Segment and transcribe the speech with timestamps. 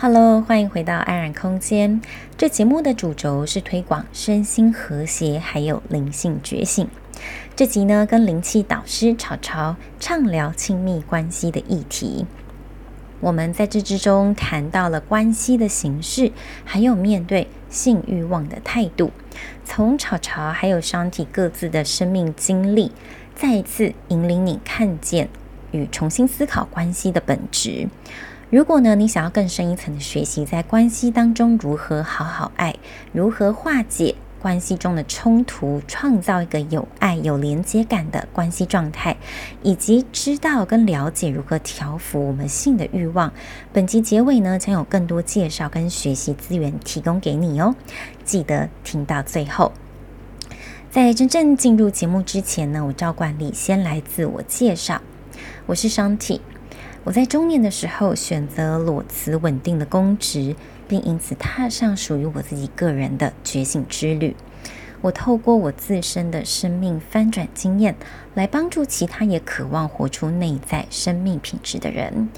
[0.00, 2.00] Hello，欢迎回到安然空间。
[2.36, 6.86] 这节目的主轴是推广身心和谐，还有灵性觉醒。
[7.56, 12.26] 这集呢，跟灵气导师潮潮畅聊亲密关系的议题。
[13.18, 16.30] 我们在这之中谈到了关系的形式，
[16.64, 19.10] 还有面对性欲望的态度。
[19.64, 22.92] 从潮潮还有商体各自的生命经历，
[23.34, 25.28] 再一次引领你看见
[25.72, 27.88] 与重新思考关系的本质。
[28.50, 32.74] 如果呢，你想要更深一层的学习，在关系当中如何好好爱，
[33.12, 39.14] 如何化解关系中的冲突，创造一个有爱、有连接感的关系状态，
[39.62, 43.30] 以及知道跟了解如何调服我们性的欲望，
[43.70, 47.74] 本集结尾呢，将有更多介绍跟学习资源提供给你哦。
[48.24, 49.72] 记得听到最后。
[50.90, 55.02] 在真正进入节目之前呢，我照惯例先来自我介绍，
[55.66, 56.40] 我是 Shanti。
[57.04, 60.54] 我在中年的时候选择裸辞稳定的公职，
[60.86, 64.36] 并因此踏上属于我自己个人的觉醒之旅。
[65.00, 67.94] 我透过我自身的生命翻转经验，
[68.34, 72.28] 来帮助其他也渴望活出内在生命品质的人。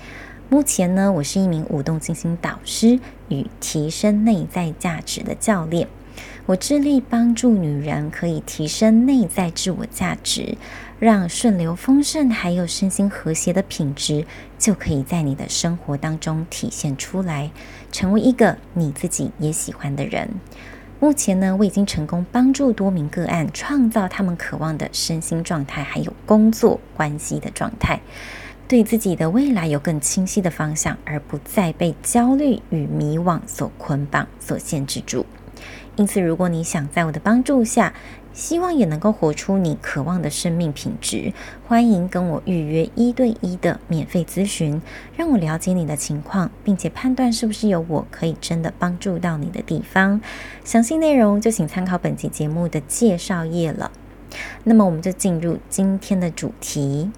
[0.49, 5.89] 目前呢，我是一名舞动静心导师与提升内在价值的教练。
[6.47, 10.57] 我致力帮助女人可以提升内在自我价值。
[11.01, 14.27] 让顺流丰盛，还有身心和谐的品质，
[14.59, 17.51] 就可以在你的生活当中体现出来，
[17.91, 20.29] 成为一个你自己也喜欢的人。
[20.99, 27.99] 目前呢，我已经成功帮助多名个案创造他们渴望的身心状态，还有工作关系的状态，
[28.69, 35.25] 对自己的未来有更清晰的方向，而不再被焦虑与迷惘所捆绑、所限制住。
[35.97, 37.93] 因此，如果你想在我的帮助下，
[38.33, 41.33] 希望也能够活出你渴望的生命品质，
[41.67, 44.81] 欢迎跟我预约一对一的免费咨询，
[45.17, 50.21] 让我了解你的情况，并且判断是不是有我可以真的帮助到你的地方。
[50.65, 53.91] 详细内容就请参考本期节目的介绍页了。
[54.65, 57.11] 那么，我们就进入今天的主题。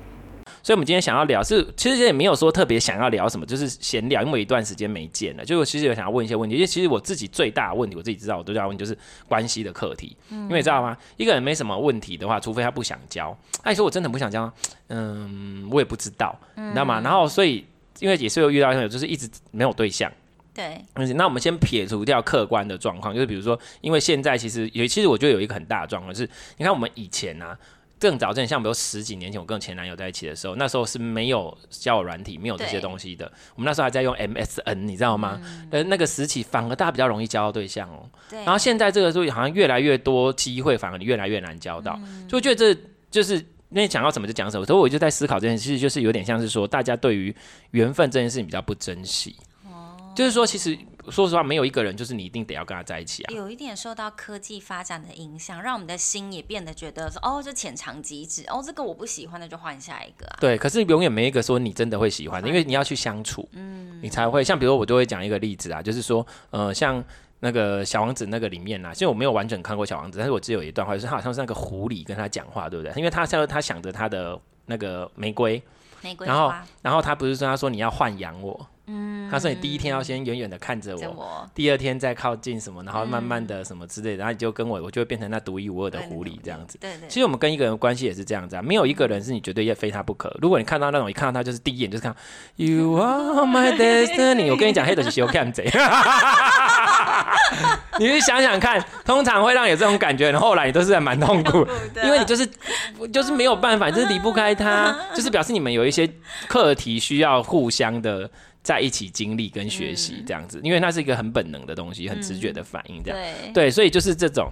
[0.63, 5.45] 所以，我们今天想要聊是，其实也没有说特别想要聊什么，就是闲聊，因为一段时间没见了。
[5.45, 8.97] 就我其实有想要问一些问题，因为其实我自己最大的问题，我自己知道，我都要问，就是
[9.29, 10.17] 关系的课题。
[10.31, 10.97] 因为你知道吗？
[11.17, 13.37] 一个人没什么问题的话，除非他不想交。
[13.63, 14.53] 哎，说我真的不想交，
[14.87, 17.01] 嗯，我也不知道，你知道吗？
[17.01, 17.65] 然后，所以
[17.99, 20.11] 因为也是有遇到一种，就是一直没有对象。
[20.55, 20.81] 对。
[21.17, 26.23] 那我们先撇除掉客观的状况，就是比如说，因为现在其实有，其实我觉得有一个很大的状况是，
[26.57, 27.59] 你看我们以前啊。
[28.03, 33.31] 更早之前，像比如十几年前，我跟我前男友在一起的时候，那时候是没有交友软体，没有这些东西的。
[33.55, 35.41] 我们那时候还在用 MSN，你知道吗？
[35.71, 38.11] 呃、嗯，那个时期反而大家比较容易交到对象哦。
[38.29, 38.43] 对。
[38.43, 41.97] 然后现在这个时候好像越来越多机会，反而你越来越难交到。
[42.03, 44.67] 嗯、所以我觉得这就是那你讲到什么就讲什么。
[44.67, 47.33] 所以我就在思考这件事，其实就是有点像是说，大家对于
[47.71, 49.37] 缘分这件事情比较不珍惜。
[49.65, 49.97] 哦。
[50.17, 50.77] 就是说，其实。
[51.11, 53.35] 说实话，没有一个人就是你一定得要跟他在一起啊。
[53.35, 60.37] 有一点受到科技发展的影响，让我们的心也变得觉得说，哦，这浅尝即止，哦，这个我不喜欢的就换下一个啊。
[60.41, 64.45] 对，可是永远没一个说你真的会喜欢的，因为你要去相处，嗯，你才会。
[64.45, 67.03] 像比如我就会讲一个例子啊，就是说，呃，像
[67.41, 72.93] 那个小王子那个里面啊，其实我没有完整看过小王子，但是我只有一段话，就是他好像是那个狐狸跟他讲话，对不对？
[72.97, 75.63] 因为他像他想着他的那个玫瑰，
[76.03, 76.53] 玫瑰，然后
[76.83, 78.69] 然后他不是说他说你要豢养我。
[78.87, 86.77] 嗯，他说你第一天要先远远的看着我，第二天再靠近什么，然后慢慢的什么之类的，然后你就跟我，我就会变成那独一无二的狐狸这样子。
[86.81, 86.91] 对。
[87.09, 90.37] 其实我们跟一个人关系也是这样子啊，没有一个人是你绝对要非他不可。
[90.43, 92.13] 如果你看到那种一看到他就是第一眼就是看
[92.57, 95.71] ，You are my destiny，我跟你讲，黑的是修看贼。
[97.99, 101.65] 你去想想看，通常会让你有这种感觉，然后后来你都是在蛮痛苦，
[102.03, 102.45] 因为你就是
[103.13, 106.11] 就是没有办法，就是离不开他，就是表示你们有一些
[106.49, 108.29] 课题需要互相的。
[108.63, 114.51] 在一起经历跟学习这样子，因为那是一个很本能的东西，很直觉的反应，这样、嗯、对，所以就是这种。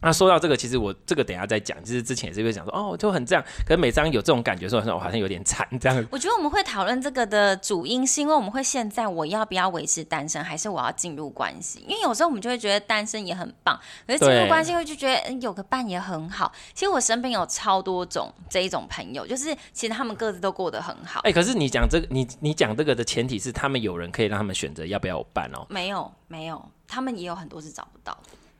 [0.00, 1.76] 那说到这个，其实我这个等下再讲。
[1.82, 3.44] 就是之前也是会讲说，哦，就很这样。
[3.66, 6.04] 可是每张有这种感觉的时候，我好像有点惨这样。
[6.10, 11.84] 我觉得我们会讨论这个的主因，是因为我们会现在我要不要维持单身，还是我要进入关系？
[11.88, 16.52] 因为有时候我们就会觉得单身也很棒，可是进入关系会就觉得有个伴也很好。
[16.74, 21.20] 其实我身边有超多种这一种朋友，就是其实他们各自都过得很好。
[21.20, 25.66] 哎、欸，可是你讲这个，你你讲这个的前提是他们有人可以让他们选择要不要有伴哦？
[25.68, 28.16] 没有，没有，他们也有很多是找不到。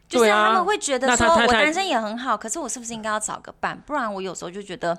[0.08, 3.78] 就是他们会觉得说，我单身也很好，可是我是不是应该要找个伴？
[3.86, 4.98] 不然我有时候就觉得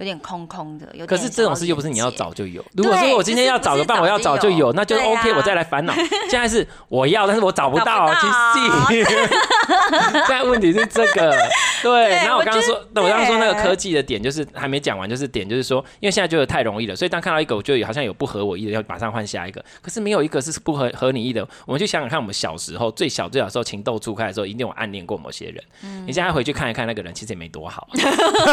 [0.00, 0.86] 有点空空的。
[0.86, 1.06] 有点。
[1.06, 2.64] 可是这种事又不是你要找就有。
[2.72, 5.92] 如果说我今天要找个伴，我要找就有，那就 OK，我再来烦恼。
[6.28, 8.12] 现在是我要，但是我找不到。
[8.14, 9.04] 其实，
[10.26, 11.36] 现在问题是这个。
[11.82, 19.64] 对，然后我刚刚说，那我刚刚说那个科技的点就是还没讲完，就是点就是说，因为现在就是太容易了，所以当看到一个，我就好像有不合我意的，要马上换下一个。
[19.82, 21.46] 可是没有一个是不合合你意的。
[21.66, 25.64] 我们就想想看，我们小时候最小最小的时候情窦初开的时候，一定有暗恋过某些人。
[25.82, 27.88] 嗯、你现在回去看一看那个人，其实也没多好。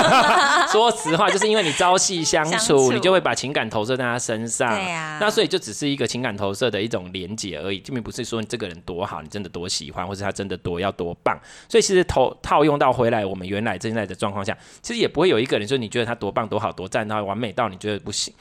[0.72, 4.74] 说实话，就是因为你朝夕相处，你就会把情感投射在他身上。
[4.74, 5.20] 对啊。
[5.22, 11.38] 那所以就只是一个情感投射的一种连接而已，并不是说你这个人多好，你真的多喜欢，或者他真的多要多棒。
[11.70, 18.34] 所以其实投套用到回来，我们原来现在的状况下，其实也不会有一个人说你觉得他多棒多好多赞，他完美到你觉得不行。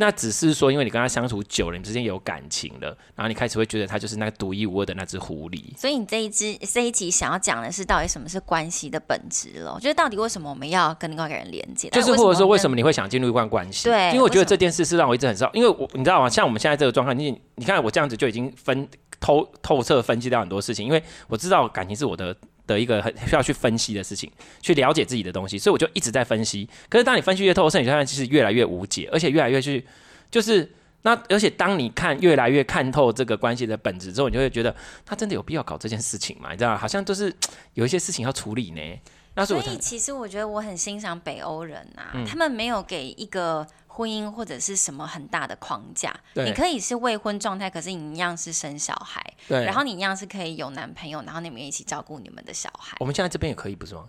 [0.00, 5.62] 那只是说，因为你跟他相处久了，你之间有感情了，然后你开始会觉得他就是那个独一无二的那只狐狸。
[5.76, 9.78] 所以你这一只这一集想要讲的是，到底什么是关系的本质了？
[9.78, 11.90] 就是到底为什么我们要跟另外一个人连接？
[11.90, 13.90] 就是或者说，为什么你会想进入一段关系？
[13.90, 16.30] 对，因为我觉得这件事是让我一直很少，因为我你知道吗？
[16.30, 18.88] 像我们现在这个状况，你你看我这样子就已经分
[19.20, 22.34] 透透彻分析掉很多事情，因为我知道感情是我的。
[22.74, 24.30] 的一个很需要去分析的事情，
[24.62, 26.68] 去了解自己的东西，所以我就一直在分析。
[26.88, 29.84] 可是当你分析越透彻，你就发现其实越来越无解，而且越来越去
[30.30, 30.70] 就是
[31.02, 34.74] 那，而且当你看越来越看透这个关系的本质之后，你就会觉得
[35.04, 36.52] 他真的有必要搞这件事情嘛？
[36.52, 36.78] 你知道吗？
[36.78, 37.34] 好像就是
[37.74, 38.80] 有一些事情要处理呢。
[39.34, 43.66] 那所以其实我觉得我很欣赏北欧人啊，嗯、他们没有给一个。
[44.00, 52.96] 婚姻或者是什么很大的框架，对你可以是未婚状态，可是你一样是生小孩，对然后你一样是可以有男朋友，然后你们一起照顾你们的小孩。
[52.98, 54.08] 我们现在这边也可以，不是吗？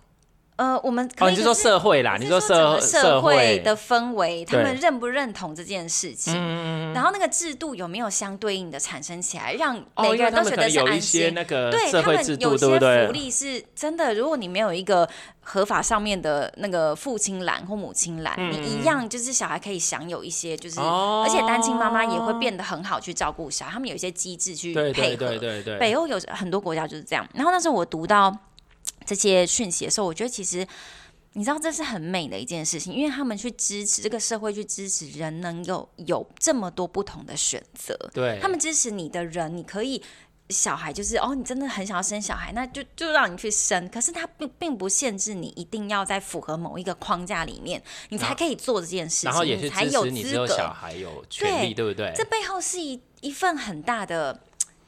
[0.56, 6.34] 呃，我们可你是说社会啦，你说社社会的氛围，他们认不认同这件事情？
[6.34, 11.32] 对然后那个制度有没有相对应的产生起来，让每个人都觉得是安心？
[11.34, 14.14] 那个对他们有些福利是真的。
[14.14, 15.08] 如果你没有一个
[15.40, 23.72] 合法上面的那个父亲栏或母亲栏，嗯、你一样就是小孩可以享有一些，就是、哦、而且单亲妈妈也会变得很好去照顾小孩。
[23.72, 24.92] 他们有一些机制去配合。
[24.92, 27.26] 对对对对，北欧有很多国家就是这样。
[27.32, 28.32] 然后那时候我读到。
[29.06, 30.66] 这些讯息的时候，我觉得其实
[31.34, 37.96] 你知道这是很美的一件事情，因为他们去支持这个社会，去支持人能有有这么多不同的选择。
[38.12, 40.02] 对，他们支持你的人，你可以
[40.50, 43.88] 小孩就是哦，你真的很想要生小孩，那就就让你去生。
[43.88, 52.12] 可是他并并不限制你一定要在符合某一个框架里面，你才可以做这件事情，然后也是支持你只有小孩有权利，对，对不对？
[52.14, 54.42] 这背后是一一份很大的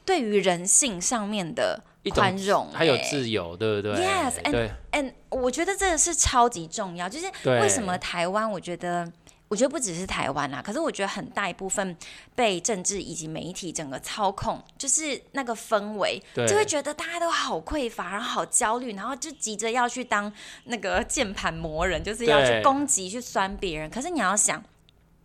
[0.05, 1.83] 对于人性上面的。
[2.11, 7.09] 宽容，还有自由，对不对？Yes，and and 我觉得这个是超级重要。
[7.09, 8.49] 就是为什么台湾？
[8.49, 9.11] 我觉得，
[9.47, 11.95] 我觉得不只是台湾啦，可是我觉得很大一部分
[12.35, 20.31] 被政治以及媒体整个操控，就是那个氛围，就会觉得大家都好匮乏，然后好焦虑，然后就急着要去当
[20.65, 23.89] 那个 键盘魔人，就是要去攻击、去酸别人。
[23.89, 24.63] 可是你要想。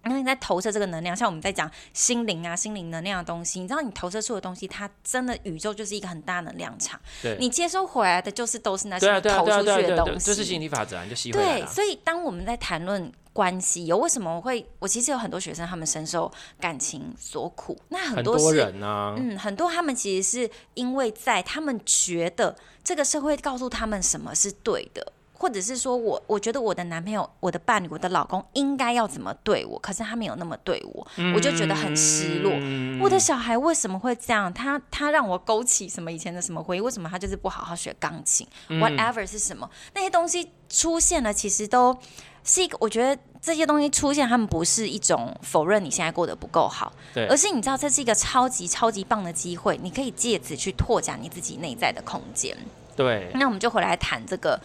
[0.03, 6.99] 然后你在投射这个能量，像我们在讲心灵啊、心灵能量的东西，你知道你投射出的东西，它真的宇宙就是一个很大能量场。
[7.23, 11.61] 对，你接收回来的就是都是那些投出去的东西，就是吸引力法则，你就吸回来。
[11.61, 17.79] 对，所以当我们在谈论关系，有为什么我会，我其实有很多学生，他们深受感情所苦。
[17.91, 25.13] 那很多，是很多人啊，嗯，很多他们其实是因为在他们觉得这个社会告诉他们什么是对的。
[25.41, 32.53] 或者是说我，我觉得我的男朋友、我的伴侣、我的老公应该要怎么对我，可是他没有那么对我，嗯、我就觉得很失落。
[32.57, 34.53] 嗯、我的小孩为什么会这样？
[34.53, 36.81] 他他让我勾起什么以前的什么回忆？
[36.83, 39.71] 为什么他就是不好好学钢琴、嗯、？Whatever 是什么？
[39.95, 41.97] 那些东西出现了，其实都
[42.45, 42.77] 是一个。
[42.79, 52.55] 我觉得这些东西出现，他们不是一种否认你现在过得不够好，对而是你知道这是一个超级超级棒的机会，你可以借此去拓展你自己内在的空间。
[52.95, 54.61] 对，那我们就回来谈这个。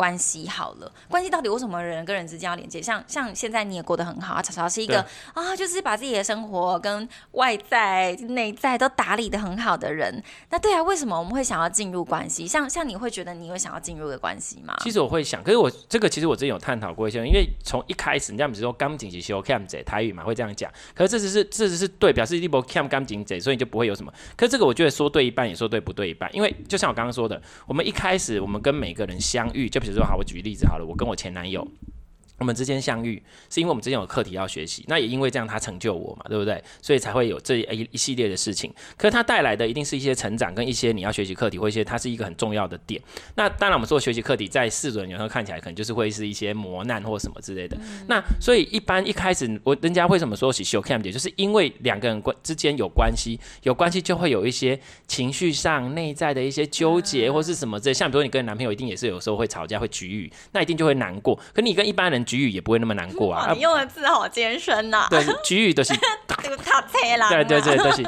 [0.00, 2.80] 关系好了，关系到底为什么人跟人之间要连接？
[2.80, 5.04] 像像现在你也过得很好啊，潮潮是一个
[5.34, 10.22] 啊，就是把自己的生活跟外在、内在都打理的很好的人。
[10.48, 12.46] 那对啊，为什么我们会想要进入关系？
[12.46, 14.74] 像像你会觉得你会想要进入的关系吗？
[14.80, 24.10] 其实我会想，可是我这个其实我之前有探讨过一些，因为从一开始，你像比如说刚紧急修 cam 者台语嘛会这样讲，可是这只是这只是对，表示一波 cam 刚紧者，所以你就不会有什么。
[24.34, 30.68] 可是这个我觉得说对一半，也说对不对一半，因为就像我刚刚说的，我们一开始我们跟每个人相遇，就比如说好，我举个例子。
[30.68, 31.66] 好了，我跟我前男友。
[32.40, 36.62] 我们之间相遇，是因为我们之间有课题要学习，那也因为这样他成就我嘛，对不对？
[36.80, 38.72] 所以才会有这一一系列的事情。
[38.96, 42.98] 可是他带来的一定是一些成长跟一些你要学习课题，或一些它是一个很重要的点。
[43.34, 47.76] 那当然，我们说学习课题在世人有时候看起来可能就是会是一些磨难或什么之类的。
[47.76, 57.92] 嗯、那所以一般一开始我人家为什么说起修 cam 姐，就是因为两个人关之间有关系，有关系就会有一些情绪上内在的一些纠结或是什么之类。
[57.92, 61.38] 像比如说你跟男朋友一定也是有时候会吵架会局语，那一定就会难过。
[61.52, 63.32] 可你跟一般人局语也不会那么难过。
[63.34, 63.50] 啊！
[63.54, 65.08] 你用的字好尖深呐。
[65.10, 65.92] 对，局语 都是。
[67.28, 68.04] 对对对，都是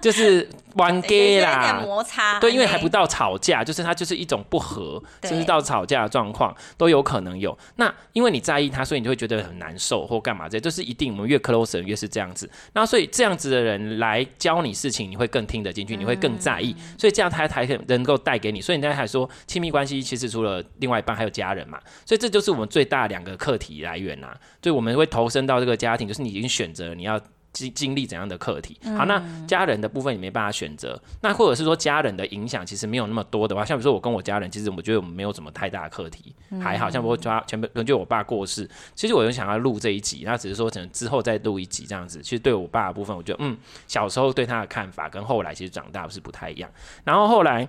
[0.00, 2.38] 就是玩 gay 啦，摩擦。
[2.40, 7.56] 对，因为还不到吵架，就是它就是一种不和，甚至到吵架的状况都有可能有。
[7.76, 11.08] 那因为你在意他，所以你就会觉得很难受或干嘛这，就是一定。
[11.12, 12.48] 我们越 close 越是这样子。
[12.74, 16.76] 那所以这样子的人来教你事情，你会更听得进去，你会更在意。
[16.78, 18.60] 嗯、所以这样他才能够带给你。
[18.60, 21.80] 所以你刚才说亲密关系，其实除了另外一半，还有家人嘛。
[22.04, 24.36] 所以这就是我们最大两个课题来源啊。
[24.62, 27.18] 所以我们会投身到这个家庭，就是你已经选择了你要。
[27.64, 28.78] 经经历怎样的课题？
[28.96, 42.20] 好，那家人的部分也没办法选择，那或者是说家人的影响其实没有那么多的话，像比如说我跟我家人，其实我觉得我们没有什么太大的课题，还好像我抓全部，可能就我爸过世，其实我就想要录这一集，那只是说可能之后再录一集这样子。
[42.22, 46.70] 其实对我爸的部分，我觉得嗯，小时候对他的看法跟后来其实长大是不太一样，
[47.04, 47.68] 然后后来。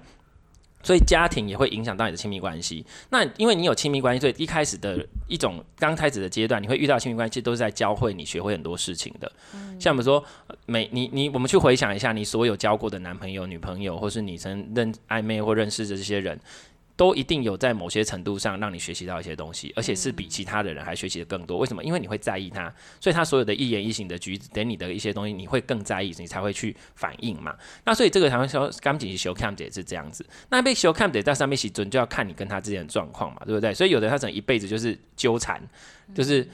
[0.82, 2.86] 所以家庭也会影响到你的亲密关系。
[3.10, 9.32] 那因为你有亲密关系，所以一开始的一种刚开始的阶段，你会遇到亲密关系，都是在教会你学会很多事情的。
[9.80, 10.24] 像我们说，
[10.66, 16.40] 每你你我们去回想一下，你所有交过的男朋友、女朋友，或是你曾认暧昧或认识的这些人。
[17.00, 21.58] 都一定有在某些程度上让你学习到一些东西，而且是比其他的人还学习的更多。
[21.58, 21.82] 为什么？
[21.82, 27.56] 因为你会在意他，所以他所有的一言一行的举止，等你的一些东西，你会更在意，你才会去反应嘛。
[27.86, 30.26] 那所以这个才会说，刚进去修 cam 也是这样子。
[30.50, 33.74] 那被修 cam 在上面洗准，就要看你跟他之间的状况嘛，对不对？
[33.74, 35.62] 所以有的他可能一辈子就是纠缠，
[36.14, 36.46] 就是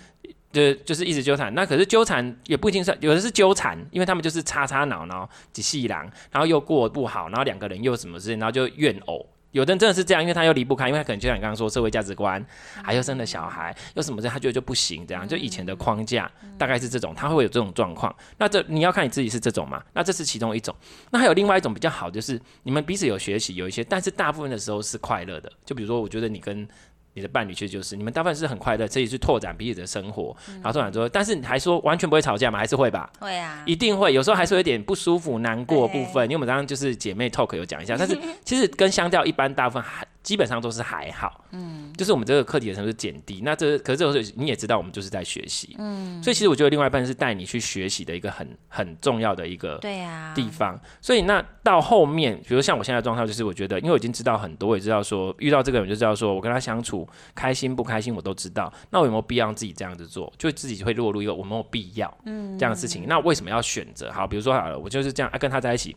[0.51, 1.51] 就就是一直纠缠。
[1.55, 9.25] 那可是纠缠也不一定是，有的是纠缠，因为他们就是叉叉脑，然后几细狼，然后又过不好，然后两个人又什么事情，然后就怨偶。
[9.55, 12.45] 有的人真的是这样，因为他又离不开，因为他可能就像你刚刚说社会价值观，
[12.83, 18.13] 还有生了小孩，又什么事，他觉得就不行，这样就以前的框架大概是这种，他会有这种状况。
[18.38, 19.81] 那这你要看你自己是这种嘛？
[19.93, 20.75] 那这是其中一种。
[21.09, 25.50] 那还有另外一种比较好，就是你们彼此有学习，有一些，但是大部分的时候是快乐的。
[25.63, 26.67] 就比如说，我觉得你跟。
[27.15, 32.60] 你的伴侣其实就是你们大部分是很快乐，这也是拓展彼此的生活，然后拓展之后，但是你还说完全不会吵架吗？
[32.60, 33.10] 还是会吧？
[33.19, 34.13] 会啊，一定会。
[34.13, 41.46] 有时候还是有点不舒服、难过部分，因为我们刚刚就是姐妹 talk 有讲一下， 但是其实跟相较一般大部分还基本上都是还好。
[41.51, 43.41] 嗯，就是我们这个课题的程度减低。
[43.44, 45.75] 那这可是这个时候你也知道，我们就是在学习。
[45.77, 50.77] 嗯，所以其实我觉得另外一半是带你去学习的一个很很重要的一个对啊地方。
[51.00, 57.08] 所以那到后面，比如像我现在状态，就是我觉得，因为我已经知道很多，我也知道说遇到这个人就知道说我跟他相处。
[57.36, 60.32] 开心不开心我都知道，那我有没有必要让自己这样子做？
[60.38, 63.03] 就自己会落入一个我没有必要嗯这样的事情。
[63.03, 64.12] 嗯、那为什么要选择？
[64.12, 65.96] 好，比如说好了，我就是这样、啊、跟他在一起，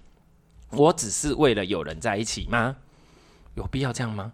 [0.70, 2.76] 我只是为了有人在一起吗？
[3.58, 4.32] 有必要这样吗？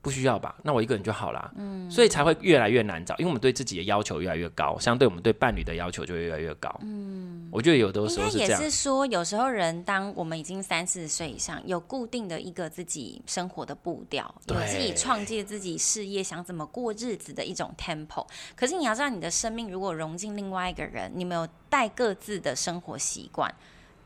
[0.00, 1.50] 不需要吧，那我一个人就好啦。
[1.56, 6.68] 嗯，所以才会越来越难找，因为我们对自己的要求越来越高，相对我们对伴侣的要求就越来越高。
[6.82, 8.60] 嗯，我觉得有的时候是这样。
[8.60, 18.26] 也是说，有时候人当我们已经三四十岁以上，有固定的一个自己生活的步调，有自己创建自己事业，想怎么过日子的一种 tempo。
[18.54, 23.50] 可是你要知道，你的生命如果融进另外一个人，你没有带各自的生活习惯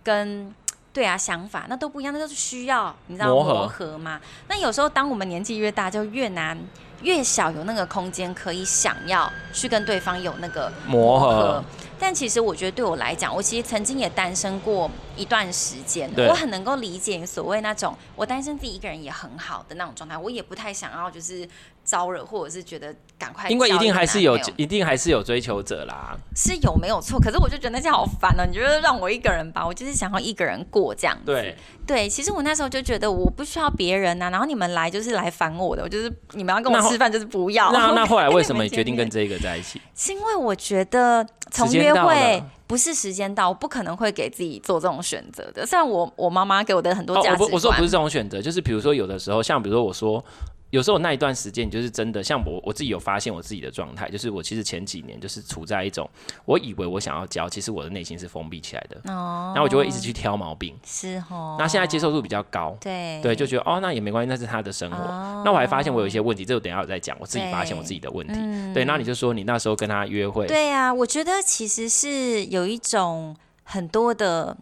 [0.04, 0.54] 跟。
[0.98, 4.20] 对啊，想法那都不一样，那都是需要你知道磨合嘛？
[4.48, 6.58] 那有时候当我们年纪越大，就越难，
[7.02, 11.26] 越小有那个空间可以想要去跟对方有那个磨合。
[11.26, 11.64] 磨合。
[12.00, 21.48] 但其实我觉得对我来讲，我其实曾经也单身过一段时间，我很能够理解所谓那种我单身自己一个人也很好的那种状态，我也不太想要就是。
[21.88, 27.18] 招惹，或者是觉得赶快，因为一定还是有，一定还是有追求者啦，是有没有错？
[27.18, 28.46] 可是我就觉得那些好烦哦、喔。
[28.46, 31.22] 你觉得让我一个人吧，我就是想要一个人过这样子。
[31.24, 37.72] 对对，其实我那时候就觉得我不需要别人呐、啊，然后你们来就是来烦我的，我就是你们要跟我吃饭就是不要。
[37.72, 39.80] 那那后来 为什么你决定跟这个在一起？
[39.96, 45.64] 是因为我觉得从约会不是时间到，我不可能会给自己做这种选择的。
[45.64, 50.22] 虽然我我妈妈给我的很多价值观、哦，我我说不是这种选择，就是比如说有的时候，像比如说我说。
[50.70, 56.08] 有时候那一段时间，你就是真的像我，我自己有发现我自己的状态，就是我其实前几年就是处在一种，
[56.44, 63.20] 我以为我想要教，其实我的内心是封闭起来的，哦，然后我就会一直去挑毛病，是哦，那现在接受度比较高，对。
[63.22, 68.34] 对，就觉得哦，那也没关系，那是他的生活，哦，那我还发现我有一些问题，这我等一下我再讲，我自己发现我自己的问题，
[68.74, 74.56] 对，那你就说你那时候跟他约会，对啊，我觉得其实是有一种很多的，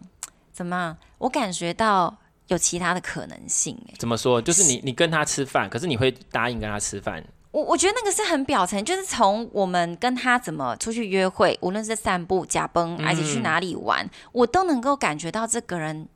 [0.53, 2.17] 怎么，我感觉到。
[2.47, 3.93] 有其他的可能性哎？
[3.97, 4.41] 怎么说？
[4.41, 7.23] 就是你你跟他吃饭，可是你会答应跟他吃饭？
[7.51, 16.07] 我我觉得那个是很表层，就是从我们跟他怎么出去约会，无论是散步、假崩，还是去哪里玩，嗯、我都能够感觉到这个人。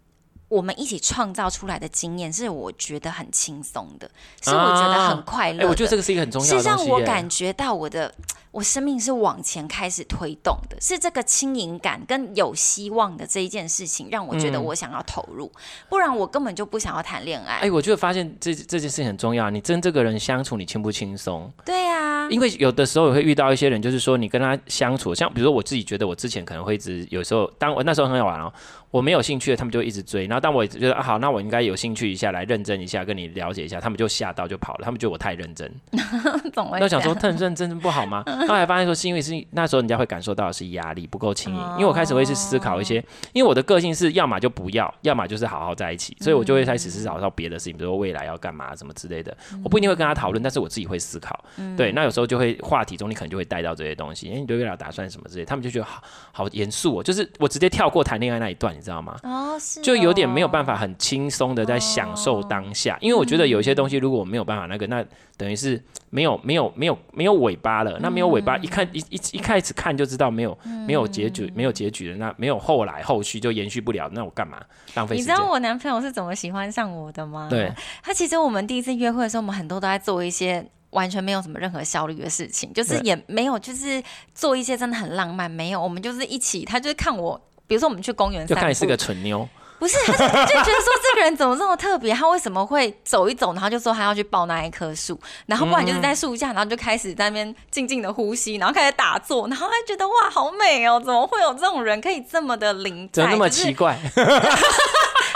[0.51, 5.59] 我们一起创造出来的经验是我觉得很轻松的，是我觉得很快乐。
[5.59, 5.65] 啊欸。
[5.65, 8.13] 我觉得这个是一个很重要的东西，是让我感觉到我的
[8.51, 15.49] 我生命是往前开始推动的，是这个轻盈感跟有希望的这一件事情，让我觉得我想要投入。
[15.55, 17.53] 嗯、不然我根本就不想要谈恋爱。
[17.55, 19.49] 哎、欸，我就发现这这件事情很重要。
[19.49, 21.49] 你跟这个人相处，你轻不轻松？
[21.63, 28.51] 对呀、啊，因为有的时候也会遇到一些人，就是说你跟他相处，像比如说我自己觉得我之前可能会一直有时候，当我那时候很好玩哦，
[28.89, 30.40] 我没有兴趣的，他们就一直追，然后。
[30.41, 35.71] 当我觉得啊好，那我应该有兴趣一下来认真一下跟你了解一下，他们就吓到就跑了，他们觉得我太认真。
[36.55, 38.23] 那我想说，太认真真不好吗？
[38.47, 42.95] 后来发现说是因为是那时候人家会感受到的是压力不够轻盈，因为我开始会去思考一些，
[43.33, 49.35] 因为我的个性是要么就不要，要么就是好好在一起，所以我就会开始思考到别的事情，比如说未来要干嘛什么之类的。
[49.63, 51.43] 我不一定会跟他讨论，但是我自己会思考。
[51.77, 59.17] 对，那有时候就会话题中你可能就会带到这些东西，哎，你对未来打算什么之类，他们就觉得好好严肃哦，就是我直接跳过谈恋爱那一段，你知道吗？
[59.23, 65.05] 哦，是，就有点没有办法很轻松的在享受当下，因为我觉得有一些东西如果我没有办法那个，那
[65.37, 67.99] 等于是没有没有没有没有尾巴了。
[67.99, 70.57] 那没有尾巴，一看一一一开始看就知道没有
[70.87, 74.61] 没有结局，没有结局的，那没有后来后续就延续不了，那我干嘛？
[74.95, 75.15] 浪费？
[75.15, 77.47] 你知道我男朋友是怎么喜欢上我的吗？
[77.49, 77.71] 对，
[78.01, 84.01] 他其实我们第一次约会的时候，我们很多都在做一些完全没有什么任何效率的事情，就是也没有就是
[84.33, 89.47] 做一些真的很浪漫，没有，我们就是一起，他就是看我，比如说我们去公园，就看你是个蠢妞。
[89.81, 92.13] 不是，他就 就觉得说这个人怎么这么特别？
[92.13, 101.01] 他为什么会走一走，然后就说他要去抱那一棵树，然后不然就是在树下，然后就开始在那边静静的呼吸，然后开始打坐，然后他觉得哇，好美哦！
[101.03, 103.09] 怎么会有这种人可以这么的灵？
[103.11, 103.97] 怎么那么奇怪？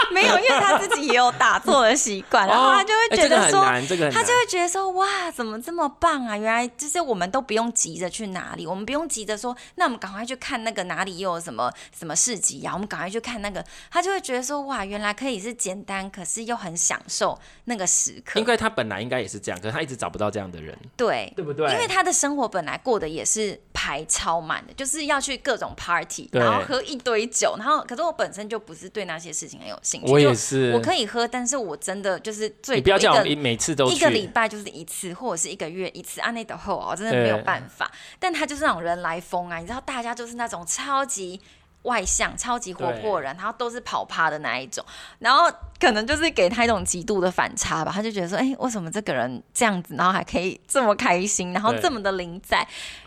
[0.12, 6.36] 没有，因为他自己也有打坐的习惯， 然后他就会觉得说，他就会觉得说，哇，怎么这么棒啊？
[6.36, 12.72] 原来就是我们都不用急着去哪里，我们不用急着说，那我们赶快去看那个哪里又有什么什么市集呀？
[12.72, 18.38] 我们赶快去看那个，他就会觉得说，哇，原来可以是简单，可是又很享受那个时刻。
[18.40, 21.70] 因为他本来应该也是这样，可是他一直找不到这样的人，对，对不对？
[21.72, 30.72] 因为他的生活本来过得也是排超满的，就是要去各种 party，然后喝一堆酒，然后可是我本身就不是对那些事情很有兴趣，我也是。
[30.72, 36.20] 我可以喝，但是我真的就是最你不要叫我每次都一个礼拜就是一次，或者是一个月一次。
[36.20, 37.90] 按那的后，我真的没有办法。
[38.18, 41.40] 但他就是那种人来疯啊，你知道，大家就是那种超级
[41.82, 44.84] 外向、超级活泼人，然后都是跑趴的那一种。
[45.20, 52.66] 然后可能就是给他一种极度的反差吧，他就觉得说，哎、欸，为什么这个人这样子，然后还可以这么开心，然后这么的零在。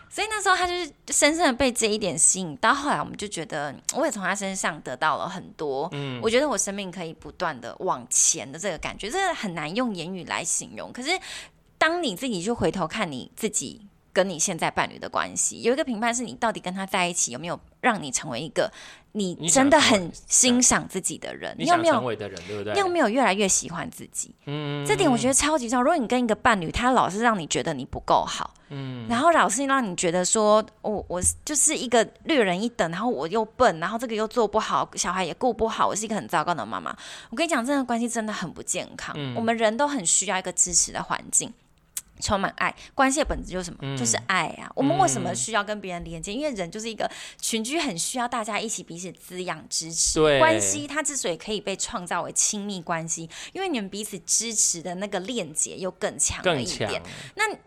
[0.09, 5.87] 所以那时候他就是深深的被这一点吸引，到后来我们就觉得，我也从他身上得到了很多。
[5.91, 10.91] 嗯，我觉得我生命可以不断的往前的这个感觉，这个很难用言语来形容。
[10.91, 11.11] 可是
[11.77, 18.71] 当你自己去回头看你自己跟你现在伴侣的关系，有一个评判是你到底跟他在一起有没有让你成为一个。
[19.11, 21.99] 你真的很欣赏自己的人，你有没有？
[22.73, 24.35] 你有没有越来越喜欢自己？
[24.45, 25.81] 嗯，这点我觉得超级重要。
[25.81, 36.95] 如果你跟一个伴侣，他老是让你觉得你不够好，嗯，然后老是让你觉得说，我我就是一个略人一等，然后我又笨，然后这个又做不好，小孩也顾不好，我是一个很糟糕的妈妈。
[37.31, 39.15] 我跟你讲，这段关系真的很不健康。
[39.17, 41.51] 嗯，我们人都很需要一个支持的环境。
[42.19, 43.77] 充满爱，关系的本质就是什么？
[43.81, 44.71] 嗯、就是爱啊！
[44.75, 46.31] 我们为什么需要跟别人连接？
[46.31, 50.19] 嗯、因为人就是一个群居，很需要大家一起彼此滋养、支持。
[50.19, 56.89] 对，关系它之所以可以被创造为亲密关系，因为你们彼此支持的那个链接又更强了一点。
[56.89, 57.01] 更。
[57.35, 57.57] 那。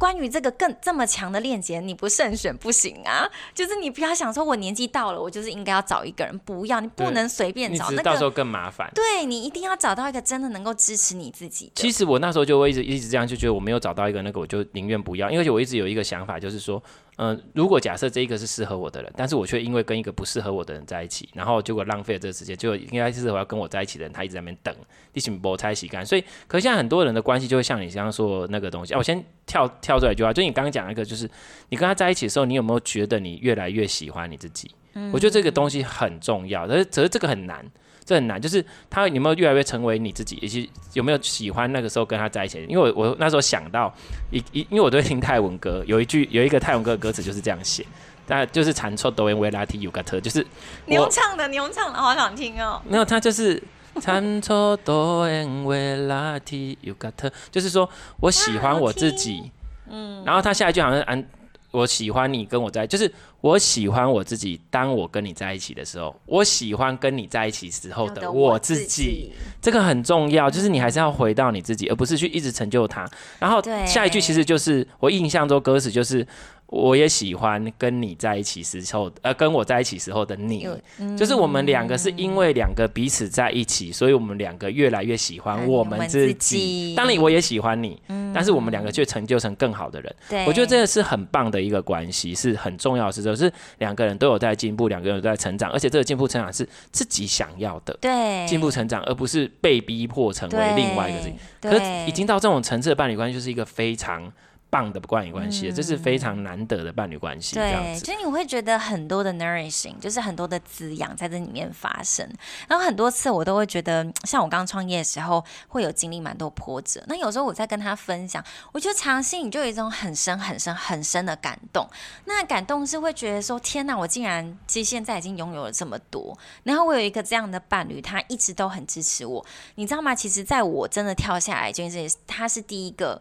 [0.00, 3.28] 关于这个更这么强的链接，你不慎选不行啊！
[3.54, 8.90] 就是你不要想说，我年纪到了，我就是应该要找一个人，不要，你不能随便找，那个到时候更麻烦。
[8.94, 11.70] 对，你一定要找到一个真的能够支持你自己。
[11.74, 16.82] 其实我那时候就会一直一直这样，就觉得我没有找到一个那个，我就宁愿不要，因为我一直有一个想法，就是说。
[17.22, 24.74] 嗯、如果假设这一个是适合我的人，但是我却因为跟一个不适合我的人在一起，然后结果浪费了这个时间，就应该是我要跟我在一起的人，他一直在那边等，
[25.12, 26.04] 一起磨猜洗干。
[26.04, 28.94] 所以，可是现在很多人的关系就会像你刚刚说的那个东西。
[28.94, 31.28] 啊、我先跳跳出来一句话，就你刚刚讲那个，就是
[31.68, 34.70] 你跟他在一起的时候，你有没有觉得你越来越喜欢你自己？
[35.12, 37.64] 我觉得这个东西很重要，但是只是这个很难。
[38.04, 42.64] 这很难，就是他有没有越来越成为你自己，以及有没有喜欢那个时候跟他在一起。
[42.68, 43.92] 因为我我那时候想到
[44.30, 47.86] 一一，因为我都会听泰文歌，有一句有一个泰文歌的歌词就是这样写，
[48.26, 50.44] 但就是产出多元维拉提尤加特，就是
[50.86, 52.80] 你用唱的你用唱的，好想听哦。
[52.88, 53.62] 没有，他就是
[54.00, 57.88] 产出多元维拉提尤加特，就是说
[58.20, 59.50] 我喜欢我自己，
[59.88, 61.24] 嗯，然后他下一句好像安。
[61.72, 63.08] 我喜欢你跟我在，就是
[63.40, 64.60] 我喜欢我自己。
[64.70, 70.50] 当我跟你在一起的时候，我喜欢跟你在一起时候的我自己，这个很重要。
[70.50, 73.08] 就是你还是要回到你自己，而不是去一直成就他。
[73.38, 76.26] 然后下一句其实就是我印象中歌词就是。
[76.72, 80.68] 我也喜欢跟你在一起时候，呃，跟我在一起时候的你，
[81.00, 86.32] 嗯、就是我们两个是因为两个彼此在一起，所以我们两个越来越喜欢我们自己。
[86.34, 90.14] 自己当然，我也喜欢你，嗯、但是我们两个却成就成更好的人。
[90.28, 101.34] 对我觉得这个是很棒的一个关系，是很重要的事，就是两个人都有在进步，两个人都在成长，而且这个进步成长是自己想要的，对，进步成长，而不是被逼迫成为另外一个自己。
[101.60, 104.32] 可是已经到这种层次的伴侣关系，就是一个非常。
[104.70, 107.56] 棒的伴侣关系，嗯，这是非常难得的伴侣关系。
[107.56, 112.26] 对，所以你会觉得很多的 nourishing，就是很多的滋养在这里面发生。
[112.68, 117.02] 然后很多次我都会觉得，像我刚创业的时候，会有经历蛮多波折。
[117.08, 121.88] 那有时候我在跟他分享，我觉得长心里就有一种很深、很深、很深的感动。
[122.26, 126.38] 那感动是会觉得说，天哪，我竟然其实现在已经拥有了这么多。
[126.62, 130.14] 然后我有一个这样的伴侣，他一直都很支持我，你知道吗？
[130.14, 133.20] 其实在我真的跳下来，就是他是第一个。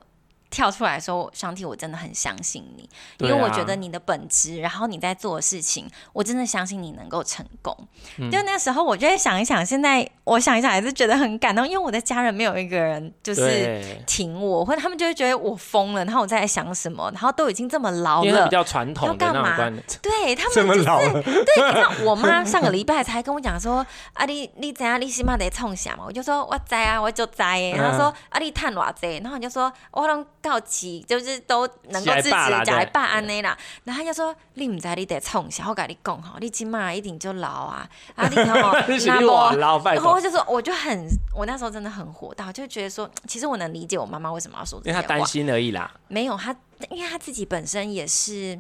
[0.50, 7.76] 跳出来说，上帝，我真的很相信你，因为我觉得你的本质，然后你在做的事情，我真的相信你能够成功。
[8.18, 8.30] 嗯。
[8.32, 21.72] 就那时候，我就会想一想，现在我想一想，还是觉得很感动，因为我的家人没有一个人就是挺我，或者他们就会觉得我疯了，然后我在想什么，然后都已经这么老了，因为比较传统的那种观念，对 他们就是这么老了对。
[21.74, 27.60] 那我妈上个礼拜才跟我讲说，啊，你你怎样，你起码得冲下嘛，我就说我在啊，我就在。
[27.76, 30.26] 然后说啊，你探偌济，然后你就说我能。
[30.42, 37.90] 告急就是都能够支持假来办安内啦，然后他就说你唔知你得从小我跟你讲哈，你今嘛一定就老啊。
[38.16, 45.94] 啊你看 嘛，那么然后我就说我就很我那时候真的很火大，就觉得说其实我能理解我妈妈为什么要说这些话，因为她担心而已啦。
[46.08, 46.56] 没有她，
[46.90, 48.58] 因为她自己本身也是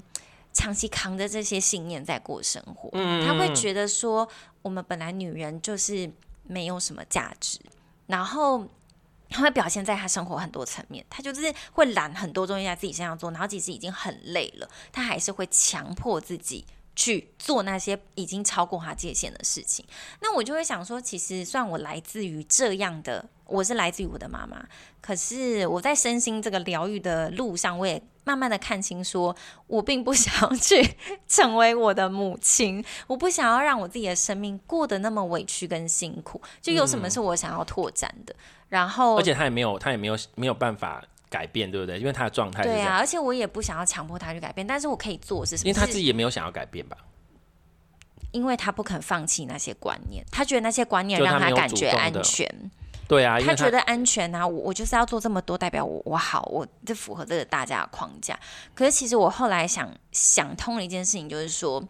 [0.51, 4.27] 长期扛着这些信念在过生活，嗯，她会觉得说
[4.61, 6.11] 我们本来女人就是
[6.43, 7.59] 没有什么价值，
[8.07, 8.65] 然后。
[9.29, 16.65] 他会表现在他生活很多层面，他就是会揽很多东西在自己身上做，然后其实已经很累了，他还是会强迫自己
[16.95, 19.85] 去做那些已经超过他界限的事情。
[20.21, 24.65] 那我就会想说，其实算我来自于这样的，我是来自于我的妈妈，
[25.01, 28.01] 可是我在身心这个疗愈的路上，我也。
[28.25, 36.39] 慢慢的看清，说我并不 想要去成为我的母亲，我不想要让我自己的生命过得那么委屈跟辛苦。
[36.61, 38.37] 就有什么是我想要拓展的，嗯、
[38.69, 41.99] 然后而且他也没有，他也没有没有办法改变，对不对？
[41.99, 45.69] 因为他的状态对啊，而且我也不想要强迫他去改变，但是我可以做的是什么？
[45.69, 46.95] 因为他自己也没有想要改变吧？
[48.32, 52.47] 因为他不肯放弃那些观念，他觉得那些观念让他感觉安全。
[53.08, 58.39] 对啊，他觉得安全啊，我我就是要做这么多，代表我我好，我这符合这个大家的框架。
[58.75, 61.84] 可是其实我后来想想通了一件事情，就是说。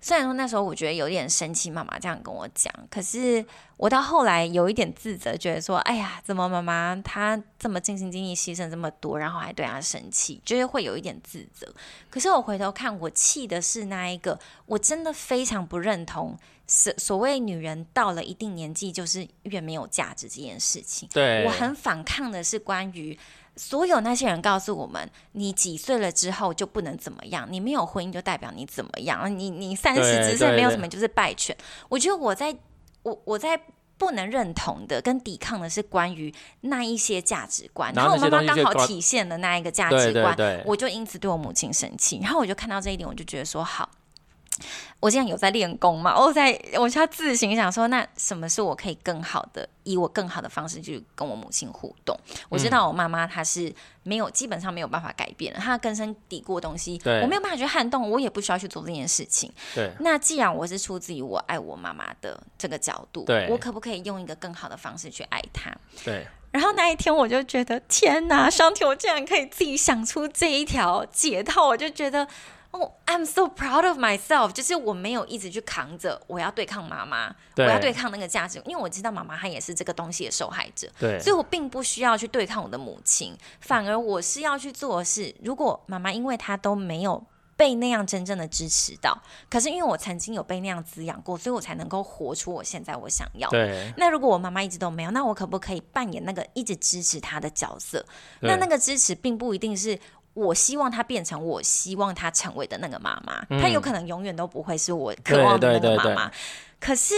[0.00, 3.44] 虽然说那时候我觉得有点生气，妈妈这样跟我讲，可是
[3.76, 11.66] 我到后来有一点自责，觉得说，哎呀，怎么妈妈她这么尽心尽力牺牲这么多，然后还对她生气，就是会有一点自责。
[12.08, 21.08] 可是我回头看，我气的是那一个，我真的非常不认同所所谓女人到了一定年纪就是越没有价值这件事情。
[21.12, 23.18] 对，我很反抗的是关于。
[23.58, 31.54] 所有那些人告诉我们，你几岁了之后就不能怎么样，你没有婚姻就代表你怎么样，你你三十之岁没有什么就是败犬。
[31.88, 32.56] 我觉得我在
[33.02, 33.60] 我我在
[33.98, 43.90] 不能认同的跟抵抗的是关于那一些价值观，然后我妈妈刚好体现了那一个价值观，我就因此对我母亲生气，然后我就看到这一点，我就觉得说好。
[45.00, 46.18] 我现在有在练功嘛？
[46.18, 52.18] 我在，我就要自行想说，那什么是我可以更好的，以我更好的方式去跟我母亲互动？
[52.48, 59.52] 我知道我妈妈她是没有，基本上没有办法改变的，她根深蒂固的东西，我没有办法去撼动，我也不需要去做这件事情。
[59.74, 59.92] 对。
[60.00, 65.72] 那既然我是出自于我爱我妈妈的这个角度，对，我可不可以用一个更好的方式去爱她？
[66.04, 66.26] 对。
[66.50, 72.26] 然后那一天我就觉得，天哪，上天，我竟然可以自己想出这一条解套，我就觉得。
[72.70, 87.24] 哦、oh，I'm so proud of myself，就是我没有一直去扛着，我要对抗妈妈，我要对抗那个价值，因为我知道妈妈她也是这个东西的受害者，对，所以我并不需要去对抗我的母亲，反而我是要去做的是，如果妈妈因为她都没有
[87.56, 93.48] 被那样真正的支持到，可是因为我曾经有被那样滋养过，所以我才能够活出我现在我想要。
[93.48, 98.04] 对，那如果我妈妈一直都没有，那我可不可以扮演那个一直支持她的角色？
[98.42, 99.98] 那那个支持并不一定是。
[100.38, 106.30] 我希望她变成我希望她成为的那个妈妈，她、嗯、有可能永远都不会是我渴望的那个妈妈。
[106.78, 107.14] 可是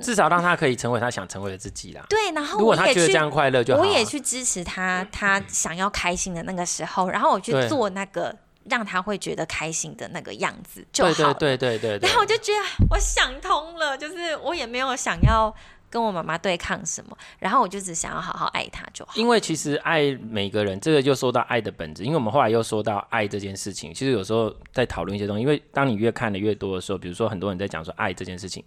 [0.00, 2.04] 至少让她可以成为她想成为的自己啦。
[2.08, 11.32] 对，然后如果她觉得这样快乐就好，我也去支持她，她想要开心的那个时候，然后我去做那个让她会觉得开心的那个样子就好。
[11.34, 12.08] 对对对对对。
[12.08, 15.54] 然后我就觉得我想通了，就是我也没有想要。
[15.90, 17.18] 跟我妈妈对抗什么？
[17.40, 19.12] 然后我就只想要好好爱她就好。
[19.16, 22.04] 因为其实爱每个人，这个就说到爱的本质。
[22.04, 25.42] 因为我们后来又说到爱这件事情，其实有时候在讨论一些东西。
[25.42, 28.64] 因为当你越看的越多的时候，比如说很多人在讲说爱这件事情，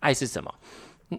[0.00, 0.54] 爱是什么？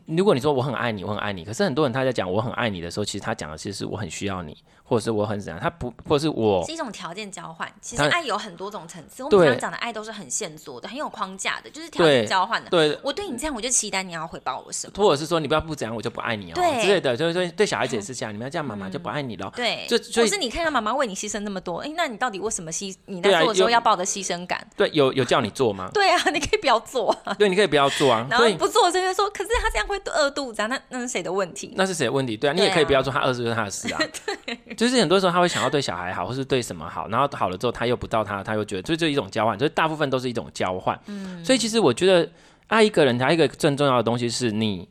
[0.06, 4.58] 如果你说我很爱你，我很爱你，可是很多人他在讲我很爱你的时候，其实他讲的其实是我很需要你，
[4.88, 7.70] 或者是我很怎样，他不，或者是我是一种条件交换。
[7.82, 12.70] 其实爱有很多种层次，我们常讲的爱都是很线索的，很有框架的，就是条件交换的。
[12.70, 17.18] 对，我对你这样，我就期待你要回报我什么，或者是说你不要不怎样，我就不爱你哦，对之类的。
[17.18, 19.52] 就是说对小孩子也是这样， 你们要这样，妈妈就不爱你了。
[19.56, 22.96] 对，就所以是你看到妈妈为你牺牲那么多，哎，那你到底为什么牺？
[23.06, 24.66] 你在做的时候要抱着牺牲感？
[24.78, 25.90] 对，有有叫你做吗？
[25.94, 27.16] 对啊，你可以不要做。
[27.38, 28.26] 对，你可以不要做啊。
[28.32, 30.78] 然后不做，就会说，可是他这样会饿肚子啊，那。
[30.90, 31.74] 那是谁的问题？
[31.76, 32.38] 那是谁的问题？
[32.38, 34.00] 对啊，你也可以不要做，他饿是他的事啊。
[34.46, 40.98] 对，就是很多时候他会想要对小孩好，或是对什么好，然后好了之后他又不到他，他又觉得，所以这一种交换，所以大部分都是一种交换。
[41.08, 42.30] 嗯，所以其实我觉得
[42.68, 44.88] 爱一个人，他一个最重要的东西是你，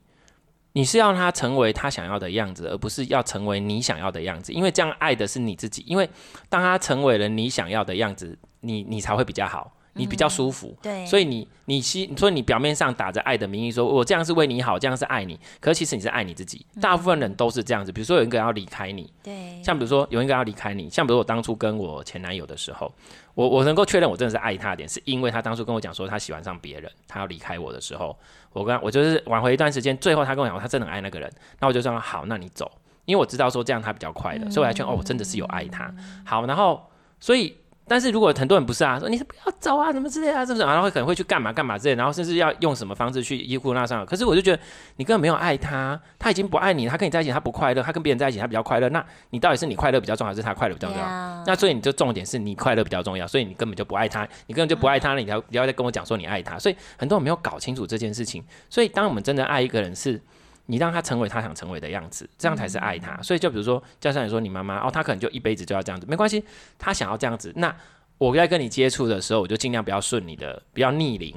[0.72, 5.84] 你是要他成为他想要的样子，而不是要成为你想要的样子，因为这样爱的是你自己。
[5.86, 6.10] 因为
[6.48, 9.75] 当他成为了你想要的样子，你你才会比较好。
[9.96, 16.64] 你比较舒服，嗯、对，所以你你希，所以你表面上打着爱的名义说，我这样是为你好，这样是爱你，可是其实你是爱你自己。
[16.74, 22.92] 嗯、大部分人都是这样子，比如说有一个人要离开你，对，像比如说有一个人要离开你，像比如我当初跟我前男友的时候，
[23.34, 28.16] 我我能够确认我真的是爱他的点，是因为他当初跟我讲说他喜欢上别人，他要离开我的时候，
[28.52, 32.70] 我跟我就是挽回一段时间，最后他跟我讲他真的爱那个人，那我就说好，那你走，
[33.06, 35.92] 因为我知道说这样他比较快乐，嗯、所以我还劝哦，我真的是有爱他，
[36.24, 37.56] 好，然后所以。
[37.88, 40.66] 但是如果很多人不是啊，说你是不要走啊，什么之类啊，是不是？
[40.66, 44.04] 然后会可能会去干嘛干嘛之类，然后甚至要用什么方式去依附那上。
[44.04, 44.60] 可是我就觉得
[44.96, 48.88] 你根本没有爱他，他已经不爱你，他跟你在一起他不快乐，他跟别人在一起他比较快乐。
[48.88, 51.04] 那你到底是你快乐比较重要，还是他快乐比较重要.
[51.46, 56.58] 那所以你就重点是你快乐比较重要，所以你根本就不爱他，你根本就不爱他了，你才不要再跟我讲说你爱他。
[56.58, 58.42] 所以很多人没有搞清楚这件事情。
[58.68, 60.20] 所以当我们真的爱一个人是。
[60.66, 63.20] 你让他成为他想成为的样子，这样才是爱他。
[63.22, 66.44] 所以就比如说，就像你说你妈妈哦，她可能就一辈子就要这样子，没关系，
[66.78, 67.52] 她想要这样子。
[67.56, 67.74] 那
[68.18, 71.34] 我在跟你接触的时候，我就尽量不要顺你的，不要逆龄，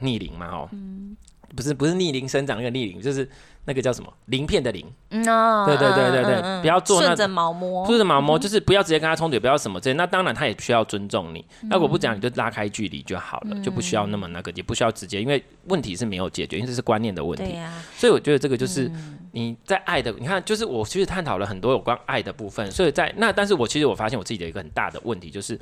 [0.00, 1.16] 逆龄嘛哦，嗯、
[1.54, 3.28] 不是不是逆龄生长那个逆龄，就是。
[3.64, 4.82] 那个叫什么鳞片的鳞？
[5.10, 9.94] 嗯哦，对对对对对，不要做那顺着毛摸，顺着毛摸，就是不要直接跟他冲突，也不要什么这些。
[9.94, 11.44] 那当然他也需要尊重你。
[11.64, 17.58] 那我不讲，你就拉开距离就好了，就不需要那么那个，也不需要直接，因为问题是没有解决，因为这是观念的问题。
[17.94, 18.90] 所以我觉得这个就是
[19.32, 22.70] 你在爱的，你看，就是我其实探讨了很多有关爱的部分。
[22.70, 25.60] 所以在那，但是我其实我发现我自己的一个很大的问题，就是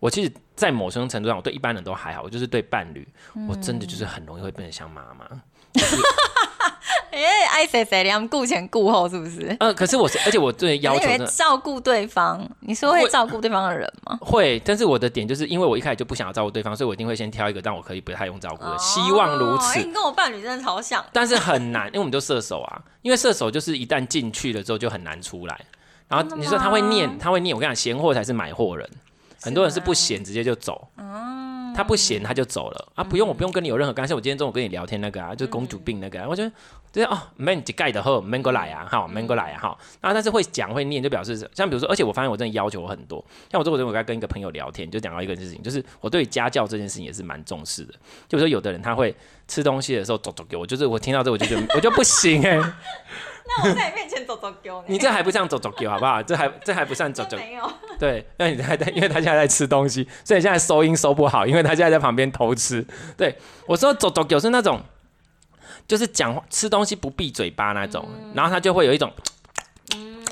[0.00, 3.06] 我其实，在某种程度上，我对一般人都还好，我就是对伴侣，
[3.48, 5.26] 我真的就是很容易会变得像妈妈。
[7.10, 9.56] 哎，爱谁谁的，顾前顾后是不是？
[9.58, 12.48] 嗯，可是我是，而且我对要求照顾对方。
[12.60, 14.16] 你说会照顾对方的人吗？
[14.20, 19.80] 会，但是我的点就是因为我一开始就不想要照顾对方，所以我一定会先挑一个让我可以不太用照顾的，希望如此。
[19.80, 25.60] 你跟我伴侣真的超像，但是很难，因为我们都射手啊，因为射手就是一旦进去了之后就很难出来。
[26.08, 28.88] 然后你说他会念，他会念，我跟你讲，闲货才是买货人，
[29.40, 30.88] 很多人是不闲直接就走。
[31.76, 34.12] 他不闲他就走了啊，不用，我不用跟你有任何干涉。
[34.12, 36.50] 我今天中午跟你聊天那个啊，就是公主病那个，我觉得
[36.90, 39.78] 对哦，，man 几盖的后没过来啊，好没过来啊，好。
[40.00, 43.24] 然后但是会讲会念，就表示像比如说，而且我发现我真的要求我很多。
[43.48, 47.92] 像我这我我刚跟一个朋友聊天，就讲到一个事情，就是我对家教这件事情也是蛮重视的。
[48.26, 49.14] 就比如说有的人他会
[49.46, 52.60] 吃东西的时候走走给我，就是我听到这我就觉得我就不行哎。
[53.48, 56.22] 那我在你面前走走丢你这还不像走走丢好不好？
[56.22, 57.36] 这还这还不算走走。
[57.38, 57.72] 没有。
[57.98, 62.86] 对，那你还在，因为他现在在吃东西，所以现在收音收不好，因为他现在在旁边偷吃。
[63.16, 64.80] 对，我说走走丢是那种，
[65.86, 69.10] 就是讲话吃东西不闭嘴巴那种，嗯、然后他就会有一种，
[69.96, 70.26] 嗯，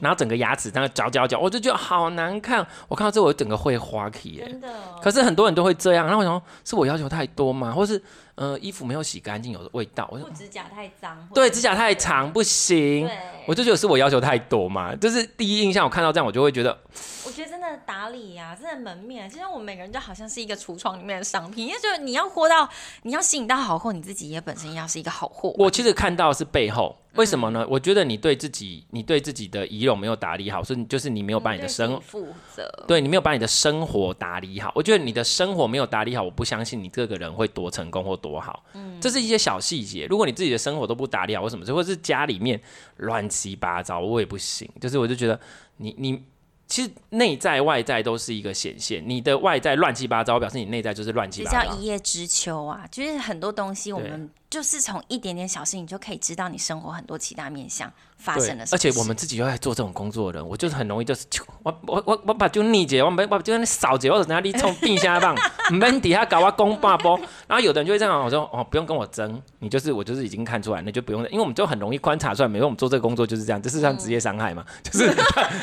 [0.00, 2.64] 然后整个牙齿在那嚼嚼嚼，我就觉得好难看。
[2.86, 4.46] 我看到这我整个会花气耶。
[4.46, 4.68] 真的。
[5.02, 7.72] 可是很多人都会这样，然后我想是我要求太多吗？
[7.72, 8.00] 或是？
[8.38, 10.08] 呃，衣服没有洗干净，有的味道。
[10.12, 11.28] 我指甲太脏。
[11.34, 13.04] 对，指甲太长不行。
[13.04, 14.94] 对，我就觉得是我要求太多嘛。
[14.94, 16.78] 就是第一印象，我看到这样，我就会觉得。
[17.26, 22.68] 我觉得真的打理呀、啊，真的门面，其实我们每个人就好像是一个橱窗里面的商品，因为就是你要活到，
[23.02, 25.52] 你要吸引到好货，你自己也本身要是一个好货。
[25.58, 26.96] 我其实看到是背后。
[27.14, 27.66] 为什么呢？
[27.68, 34.70] 我觉得你对自己，你对自己的仪容没有打理好，所以就是你没有把你的生负责，对你没有把你的生活打理好。
[34.72, 38.64] 我觉得你的生活没有打理好，我不相信你这个人会多成功或多好。
[38.74, 40.06] 嗯，这是一些小细节。
[40.06, 41.64] 如果你自己的生活都不打理好，或什么？
[41.66, 42.60] 或者是家里面
[42.96, 44.68] 乱七八糟，我也不行。
[44.80, 45.38] 就是我就觉得
[45.76, 46.24] 你你。
[46.70, 51.60] 其实内在外在都是一个显现，你的外在乱七八糟，表示你内在就是乱七八糟。
[51.62, 58.76] 比较一叶知秋啊，就是很多东西我们就是从一点点小事，你就可以知道你生活很多其他面向发生了什么。
[58.76, 61.24] 而且我们自己又在做这种工作的人，我就是很容易就是
[61.62, 65.34] 我我我我把就逆姐，我没我就在那扫姐，或者哪里从地下棒，
[65.72, 67.18] 门底下搞我公霸波。
[67.46, 75.14] 然后有的人就会这样，我说哦不用跟我争，你就是我就是已经看出来，那就不用，因为我们就很容易观察出来，没有我们做这个工作就是这样，这是像职业伤害嘛，嗯、就 是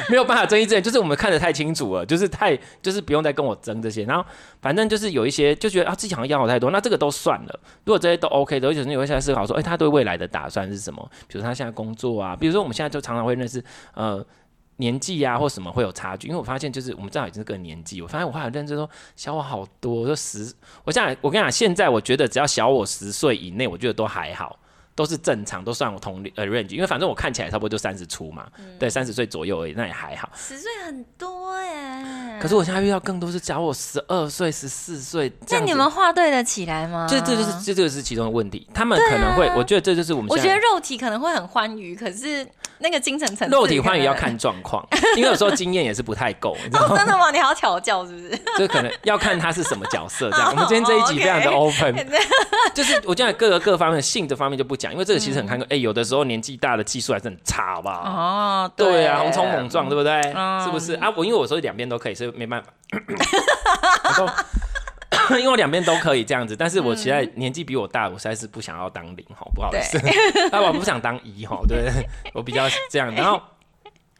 [0.09, 0.95] 没有办法争一只眼，就是。
[0.95, 4.25] 是我们看得太清楚了，就是太就是不用再跟我争这些，然后
[4.61, 7.59] 反正就是有一些就觉得啊自己好像要好太多，那这个都算了。
[7.83, 11.09] 如果这些都 OK 的，者是你会在思考说，哎、他对未来的打算是什么？
[11.27, 14.25] 比如他现在工作啊，比如说我们现在就常常会认识，呃。
[14.77, 16.27] 年纪啊，或什么会有差距？
[16.27, 18.01] 因为我发现，就是我们正好已经是个年纪。
[18.01, 20.53] 我发现我后来认知说，小我好多，我说十。
[20.83, 24.59] 我现在我跟你讲，现在我觉得只要小我十岁以内，我觉得都还好，
[24.95, 26.73] 都是正常，都算我同呃 range。
[26.73, 30.29] 因为反正我看起来差不多就三十出嘛，嗯、对，三十岁左右而已，那也还好。
[30.35, 32.39] 十岁很多耶。
[32.41, 35.31] 可是我现在遇到更多是加我十二岁、十四岁。
[35.49, 37.05] 那你们画对得起来吗？
[37.09, 38.67] 这这就是这这个是其中的问题。
[38.73, 40.29] 他们可能会，啊、我觉得这就是我们。
[40.29, 42.47] 我觉得肉体可能会很欢愉，可是。
[42.79, 44.85] 那个精神层次，肉体欢愉要看状况，
[45.15, 46.55] 因为有时候经验也是不太够。
[46.73, 47.31] 哦，真的吗？
[47.31, 48.41] 你还要调教是不是？
[48.57, 50.49] 就可能要看他是什么角色这样。
[50.53, 51.95] 我们今天这一集非常的 open，
[52.73, 55.65] 就是我讲各个各方面性这方面就不讲，因为这个其实很看个。
[55.69, 58.03] 哎，有的时候年纪大的技术还是很差，好不好？
[58.03, 60.21] 哦，对啊，冲猛撞，对不对？
[60.63, 61.11] 是不是啊？
[61.15, 62.69] 我因为我说两边都可以，所以没办法。
[65.37, 69.99] 因为我两边都可以这样子，但是我实在年纪比我大，我实在是不想要当零哈，不好意思，
[70.51, 71.91] 那对 我不想当一哈，对，
[72.33, 73.13] 我比较这样。
[73.13, 73.41] 然后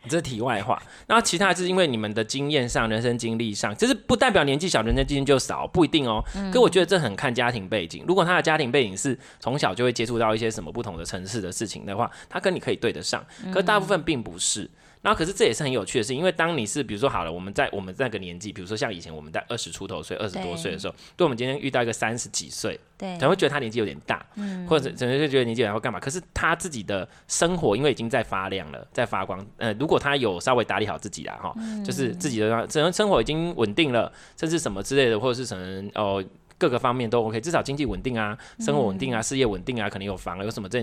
[0.07, 6.23] 这是题外话，然后其他是因为你们的经验上、人生经历上，就是不代表年纪小，人生经验就少，不一定哦。
[6.53, 14.69] 可我觉得这很看家庭背景，如果他的家庭背景是从小就会接触到一些什么不同的城市的事情的话，他跟你可以对得上，可大部分并不是。
[15.05, 25.99] 然后，可是这也是很有趣的事，因为当你是比如说好了，我们在我们那个年纪，比如说像以前我们在二十出头岁、二十多岁的时候，对，对我们今天遇到一个三十几岁，对，可能会觉得他年纪有点大，嗯，或者整个就觉得年纪有点要干嘛？
[25.99, 29.45] 可是他自己的生活因为已经在发亮了，在发光。
[29.57, 36.23] 呃，如果他有稍微打理好自己啦，哈，嗯、就是自己的整个生活已经稳定了，甚至什么之类的，或者是什么哦。
[36.57, 40.81] 各个方面都 OK，至少经济稳定啊，生活稳定啊，事业稳定啊，可能有房，有什么这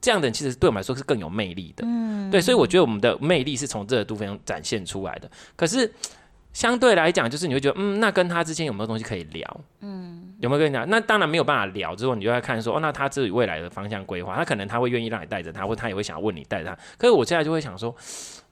[0.00, 1.84] 这样的人，其实对我们来说是更有魅力的。
[1.86, 5.30] 嗯，对，所以我觉得我们的魅力是从这个部分展现出来的。
[5.54, 5.92] 可是
[6.52, 9.60] 相对来讲，就是你会觉得，嗯，那跟他之间有没有东西可以聊？
[9.80, 10.88] 嗯，有没有跟你讲？
[10.90, 11.94] 那当然没有办法聊。
[11.94, 16.76] 之后你就要看说，哦，那他自己未来的方向规划，他可能他会愿意让你带着他，或他也会想要问你带着他。
[16.98, 17.94] 可是我现在就会想说，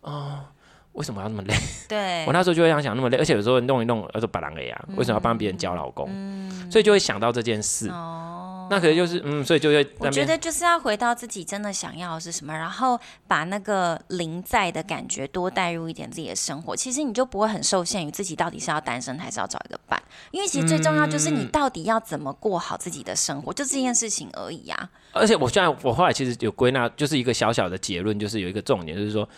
[0.02, 0.44] 哦。
[0.92, 1.54] 为什么要那么累？
[1.88, 6.08] 对， 我那时候就会这样想那么累，而且有时候弄一弄，要说把狼给呀，为什么要帮别人教老公？
[6.10, 7.88] 嗯、所以就会想到这件事。
[7.88, 9.88] 哦，那可能就是嗯，所以就会。
[9.98, 12.98] 我觉得就是要回到自己真的想要的是什么，然后
[13.28, 24.90] 把那个零在的感觉多带入一点自己的生活，其实你就不会很受限于自己到底是要单身还是要找一个伴，因为其实最重要就是你到底要怎么过好自己的生活，嗯、就这件事情而已啊。
[25.12, 29.28] 而且我现在我后来其实有归纳，就是一个小小的结论，就是有一个重点，就是说。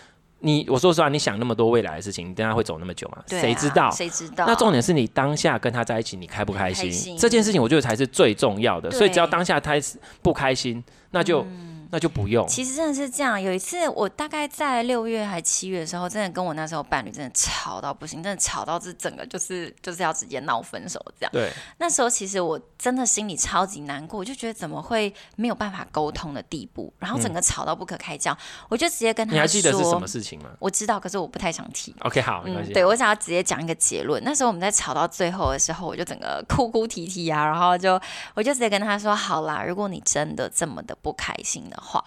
[0.42, 3.22] 你我说实话，你想那么多未来的事情，你等下会走那么久吗？
[3.26, 3.90] 谁、啊、知道？
[3.90, 4.44] 谁知道？
[4.46, 6.90] 那重点是你当下跟他在一起，你开不开心？
[6.90, 8.90] 开心这件事情我觉得才是最重要的。
[8.90, 9.72] 所以只要当下他
[10.20, 11.46] 不开心，那就。
[11.92, 12.48] 嗯那就不用。
[12.48, 13.40] 其实真的是这样。
[13.40, 21.31] 有一次，我大概在六月还七月的时候，真的跟我那时候伴侣真的吵到不行，真的吵到这整个就是就是要直接闹分手这样。
[21.33, 21.52] 对。
[21.76, 28.38] 那时候其实我真的心里超级难过，我就觉得怎么会没有办法沟通的地步，然后整个吵到不可开交，嗯、
[28.70, 29.37] 我就直接跟他说。
[29.37, 30.48] 你还记得是什么事情吗？
[30.59, 31.94] 我知道，可是我不太想提。
[32.00, 32.72] OK，好，没关系。
[32.72, 34.22] 嗯，对，我想要直接讲一个结论。
[34.24, 38.00] 那时候我们在吵到最后的时候，我就整个哭哭啼啼啊，然后就
[38.33, 42.05] 我就直接跟他说：“好啦，如果你真的这么的不开心的话。”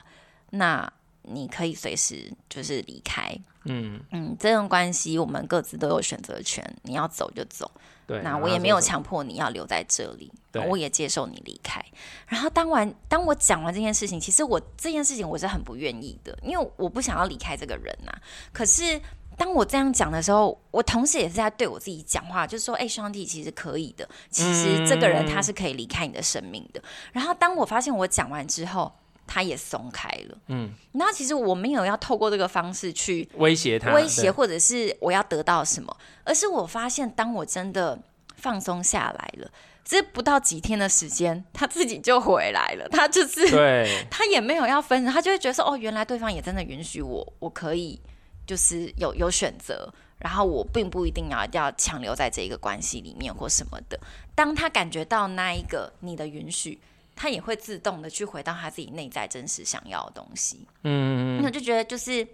[0.52, 0.90] 那
[1.24, 3.36] 你可以随时就是离开，
[3.66, 7.70] 嗯嗯，这段关系我们各自都有选择权，你要走就走，
[8.06, 11.84] 对，那我也没有强迫你要留在这里，对，我也接受你离开。
[12.28, 18.14] 然后当完当我讲完这件事情，其实我这件事情我是很不愿意的，因为我不想要离开这个人呐。
[18.54, 19.02] 可是
[19.36, 26.82] 当我这样讲的时候，我同时也是在对我自己讲话，就是说，哎，兄弟，其实可以的，其实这个人他是可以离开你的生命的。
[27.12, 28.94] 然后当我发现我讲完之后。
[29.28, 38.00] 他也松开了，嗯，那其实我没有要透过这个方式去威胁他，威胁或者是我要得到什么，而是我发现当我真的
[38.36, 39.52] 放松下来了，
[39.84, 48.00] 这不到几天的时间，他自己就回来了，他就是对， 他也没有要分，他就会觉得说，哦，原来对方也真的允许我，我可以
[48.46, 54.00] 就是有有选择，然后我并不一定要要强留在这一个关系里面或什么的。
[54.36, 56.80] 当他感觉到那一个你的允许。
[57.16, 62.28] 他也会自动的去回到他自己内在真实想要的东西，嗯，那我就觉得就是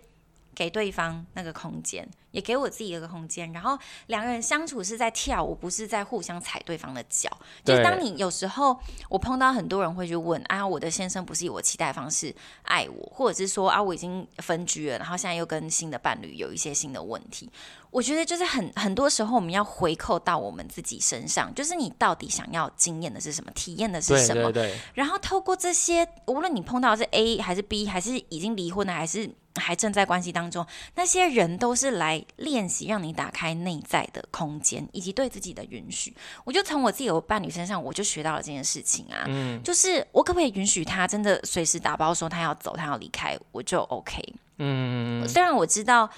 [0.56, 2.08] 给对方那个空间。
[2.32, 7.30] 也给我自己一个空间，然后两个人相处是在跳舞，不是在互相踩对方的脚。
[7.64, 8.78] 就是当你有时候
[9.10, 17.50] 我碰到很多人会去问啊，我的先生不是以我期待方式爱我，或者是说啊，我已经分居了，然后现在又跟新的伴侣有一些新的问题。
[17.90, 24.44] 我觉得就是很很多时候我们要回扣到我们自己身上，就是你到底想要经验的是什么，体验的是什么？
[24.44, 24.80] 对对对。
[24.94, 30.66] 然后透过这些，无论你碰到的是 A 还是 B，还是已经离婚了，还是还正在关系当中，
[30.96, 32.21] 那些人都是来。
[32.22, 36.16] 开练习，让你打开内在的空间，以及对自己的允许。
[36.44, 44.22] 我就从我自己的伴侣身上，我就学到了这件事情啊，嗯，就是我可不可以允许他真的随时打包说他要走，他要离开，我就 OK。
[44.58, 46.10] 嗯，虽然我知道，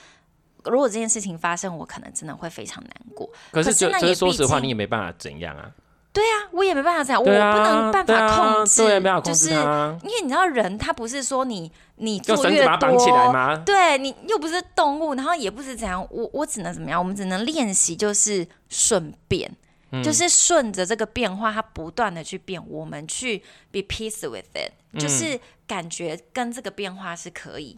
[0.65, 3.29] 如果这件事情发生，我可能真的会非常难过。
[3.51, 5.71] 可是就，可是说实话，你也没办法怎样啊。
[6.13, 8.83] 对啊，我也没办法这样，啊、我不能办法控制，
[9.23, 13.55] 就是因为你知道，人他不是说你你做越多，用绳子把它绑起来吗？
[13.65, 16.99] 对，你又不是动物，然后也不是怎样，我我只能怎么样？
[16.99, 19.51] 我们只能练习，就是顺变，
[19.91, 23.39] 嗯、就是顺着这个变化，它不断的去变，我们去
[23.71, 27.77] be peace with it，、嗯、就是感觉跟这个变化是可以。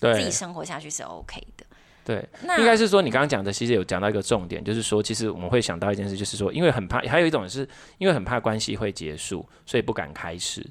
[0.00, 1.64] 自己生活下去是 OK 的，
[2.04, 2.28] 对，
[2.58, 10.66] 应该是说你刚刚讲的，其实有讲到一个重点，就是说，其实我们会想到一件事，就是说，因为很怕，还有一种是因为很怕关系会结束，所以不敢开始。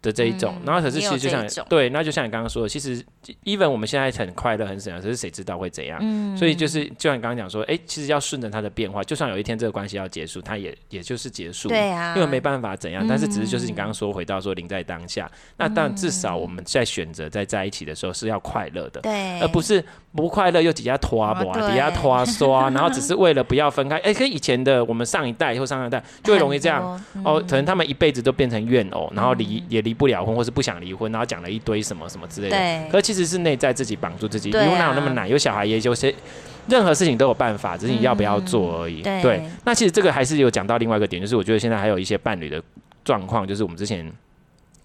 [0.00, 3.04] 的这一种，嗯、然后可是其实就像对，那就像你刚刚说的，其实
[3.44, 5.98] even 我们现在很快乐很怎样，可是谁知道会怎样？
[6.00, 19.84] 嗯、所以就是就像你刚刚讲说，哎，其实要顺着它的变化，就算有一天这个关系要结束，它也也就是结束，对啊，因为没办法怎样，但是只是就是你刚刚说回到说临在当下，嗯、那但至少我们在选择在在一起的时候是要快乐的，对，而不是
[20.14, 23.98] 不快乐又底下拖啊，底下拖啊 刷，然后只是为了不要分开。
[23.98, 30.78] 哎，跟以前的我们上一代或上一代就会容易这样、嗯、哦，可能他们一辈子都变成怨偶，然后离、嗯、也离不了婚，或是不想。
[30.78, 35.28] 离婚，然后讲了一堆什么什么之类的，对可其实是内在自己绑住自己，离婚、啊、哪有那么难？
[35.28, 36.14] 有小孩也有些，
[36.68, 39.00] 任何事情都有办法，只是你要不要做而已。
[39.00, 42.62] 嗯、对，对，那其实这个还是有讲到另外一个点，就是我觉得现在还有一些伴侣的
[43.02, 44.08] 状况，就是我们之前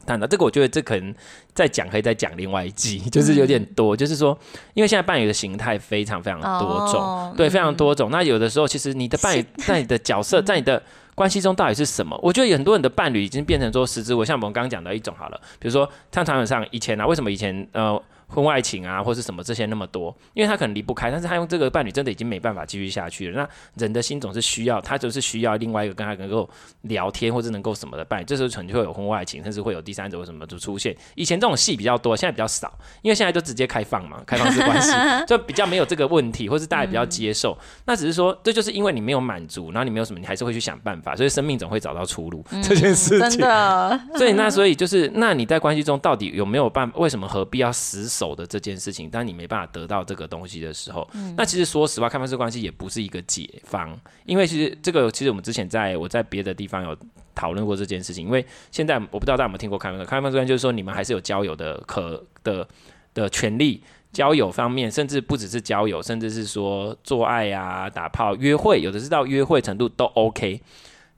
[0.06, 1.14] 谈到这个，我觉得这可能
[1.54, 4.38] 再讲可以再讲另外一集， 就是有点多，嗯、就是说，
[4.74, 8.10] 因为现在伴侣的形态非常非常多种，哦、对，非常多种。
[8.10, 10.82] 嗯、那有的时候，其实你的伴侣在你的角色， 在你的
[11.16, 12.20] 关系中到底是什么？
[12.22, 18.02] 我觉得有很多人的伴侣已经变成说实质，我像我们刚刚讲的一种好了，比如说像传统上以前啊，为什么以前呃？
[18.28, 23.42] 婚外情啊，或是什么这些那么多，因为他可能离不开，但是他用这个伴侣真的已经没办法继续下去了。
[23.42, 26.50] 那人的心总是需要，他就是需要另外一个跟他能够
[26.82, 30.96] 聊天或者能够什么的伴侣，这时候可能就会有婚外情，甚至会有第三者或什么就出现。
[31.16, 34.92] 以前这种戏比较多，现在比较少，因为现在都直接开放嘛，开放式关系
[35.28, 37.54] 就比较没有这个问题，或是大家比较接受。
[37.54, 43.30] 嗯、那只是说，这就是因为你没有满足，然后你没有什么，你还是会去想办法，所以生命总会找到出路、嗯、这件事情。
[43.32, 44.00] 真的。
[44.16, 46.98] 所以那所以就是，那你在关系中到底有没有办法？
[46.98, 49.10] 为什么何必要死守的这件事情？
[49.10, 56.96] 当你没办法得到这个东西的时候，嗯、那其实说实话，开放式关系也不是一个解方，因为其实这个其实我们之前在我在别的地方有
[57.34, 58.26] 讨论过这件事情。
[58.26, 62.68] 因为现在我不知道大家有没有听过开放式开放式关系，就是说你们还是有交友的可的
[63.14, 70.62] 的权利，交友方面甚至不只是交友，甚至是说做爱啊、打炮、约会，有的是到约会程度都 OK。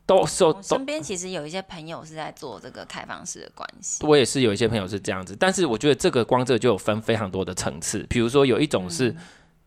[0.06, 4.06] 都是，我身边其实有一些朋友是在做这个开放式的关系。
[4.06, 8.06] 我也是有一些朋友是这样子，但是我觉得这个光这就有分非常多的层次。
[8.10, 9.18] 比如说有一种是，嗯、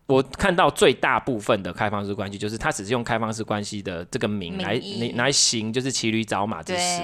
[0.07, 7.01] 我看到最大部分的开放式关系，就是他只是用开放式关系的这个名来来来行，就是骑驴找马之实。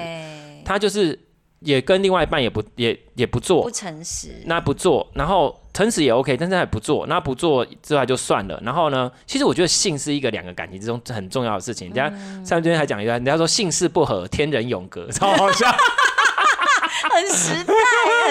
[0.64, 1.20] 他就是。
[1.60, 8.60] 也跟另外一半也不也也不做，不诚实，那不做，然后诚实也 OK，但是还不做，那不做之外就算了。
[8.64, 11.92] 然后呢，其实我觉得性是一个两个感情之中很重要的事情。
[11.92, 12.10] 人家
[12.46, 15.68] 上今天还讲一段，人家说性事不合，天人永隔， 超好笑。
[17.12, 17.74] 很实在，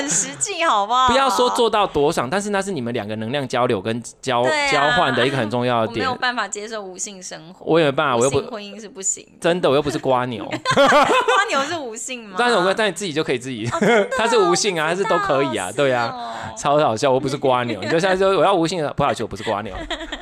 [0.04, 1.08] 很实际，好不好？
[1.08, 6.06] 不要说做到多少，但是那是你们两个能量交流跟交、啊、交换的一个很重要的点。
[6.06, 9.26] 我没有办法接受无性生活，我也没办法，我又不婚姻是不行。
[9.40, 10.44] 真的，我又不是瓜牛。
[10.74, 12.36] 瓜牛是无性吗？
[12.38, 13.66] 但是我跟但你自己就可以自己，
[14.18, 15.72] 他是无性啊，还是都可以啊？
[15.74, 17.10] 对啊，哦、超好笑。
[17.10, 19.74] 我不是瓜牛，你就现在说我要无性的，不好意思，我不是瓜牛。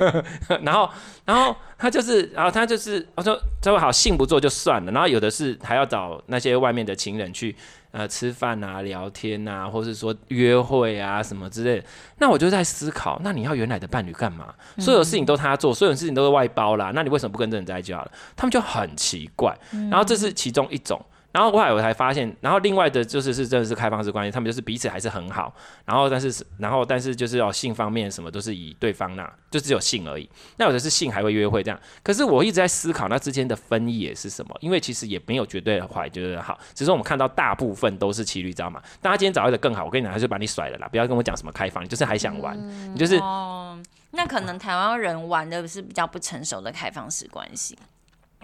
[0.63, 0.89] 然后，
[1.25, 7.57] 然后他就是，然后他就是，我说这位好性不做就算了，然后有的是还要找那些外面的情人去。
[7.93, 11.87] 呃，吃饭啊，聊天啊，或是说约会啊，什么之类的，
[12.19, 14.53] 那我就在思考，那你要原来的伴侣干嘛？
[14.79, 18.11] 所有事情都他做，所有事情都是外包啦，那你为什么不跟这人在一起好了？
[18.35, 19.57] 他们就很奇怪，
[19.91, 21.01] 然后这是其中一种。
[21.33, 25.53] 然后后来我才发现，然后另外的就是是真的是开放式关系，他们就是彼此还是很好，
[25.85, 30.29] 然后但是然后但是就是要性方面什么都是以对方那，就只有性而已。
[30.59, 34.55] 那有的是性还会约会这样，可是我一直在思考那之间的分野是什么？
[34.61, 38.83] 因为其实也没有绝对的坏，绝对的好，只是我们看到大部分都是骑驴找马。
[39.01, 43.17] 大家今天找一个更好，我跟你讲，他就把你甩了啦，不要跟我讲什么开放，你就是还想玩，嗯、你就是。
[43.17, 43.81] 哦，
[44.11, 47.79] 那可能台湾人玩的是比较不成熟的开放式关系。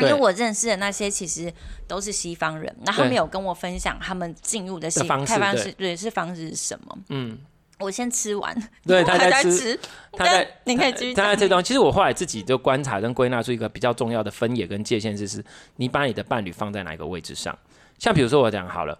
[0.00, 1.52] 因为我认识的那些其实
[1.86, 6.98] 都是西方人，然后他们有跟我分享他们进入的方开放式对是方式是什么？
[7.08, 7.38] 嗯，
[7.78, 9.78] 我先吃完，对，他在吃，
[10.12, 11.14] 他在，你可以继续。
[11.14, 15.44] 他在这段，其实我后来自己就观察跟归纳出一个比较重要的分野跟界限，就是
[15.76, 17.56] 你把你的伴侣放在哪一个位置上。
[17.98, 18.96] 像比如说我讲好了，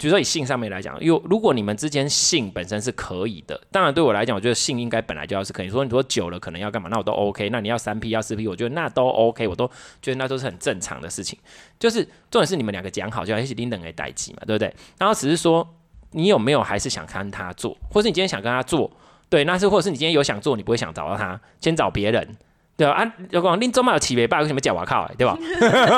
[0.00, 5.68] 比如说以性上面来讲，有如果你们之间性本身是可以的，当然对我来讲，我觉得性应该本来就要是可以。
[5.68, 7.50] 说你说久了可能要干嘛，那我都 OK。
[7.50, 9.66] 那你要三 P 要四 P，我觉得那都 OK，我都
[10.00, 11.38] 觉得那都是很正常的事情。
[11.78, 14.74] 就是重点是你们两个讲好，就要一起拎等来代志嘛，对不对？
[14.98, 15.68] 然后只是说
[16.12, 18.90] 你有没有还是想看他做，或是你今天想跟他做，
[19.28, 22.36] 对，那是或者是你今天有想做，你不会想找到他，先找别人。
[22.80, 25.06] 对啊，有讲恁做嘛有起尾巴，为什么叫我靠？
[25.18, 25.36] 对吧？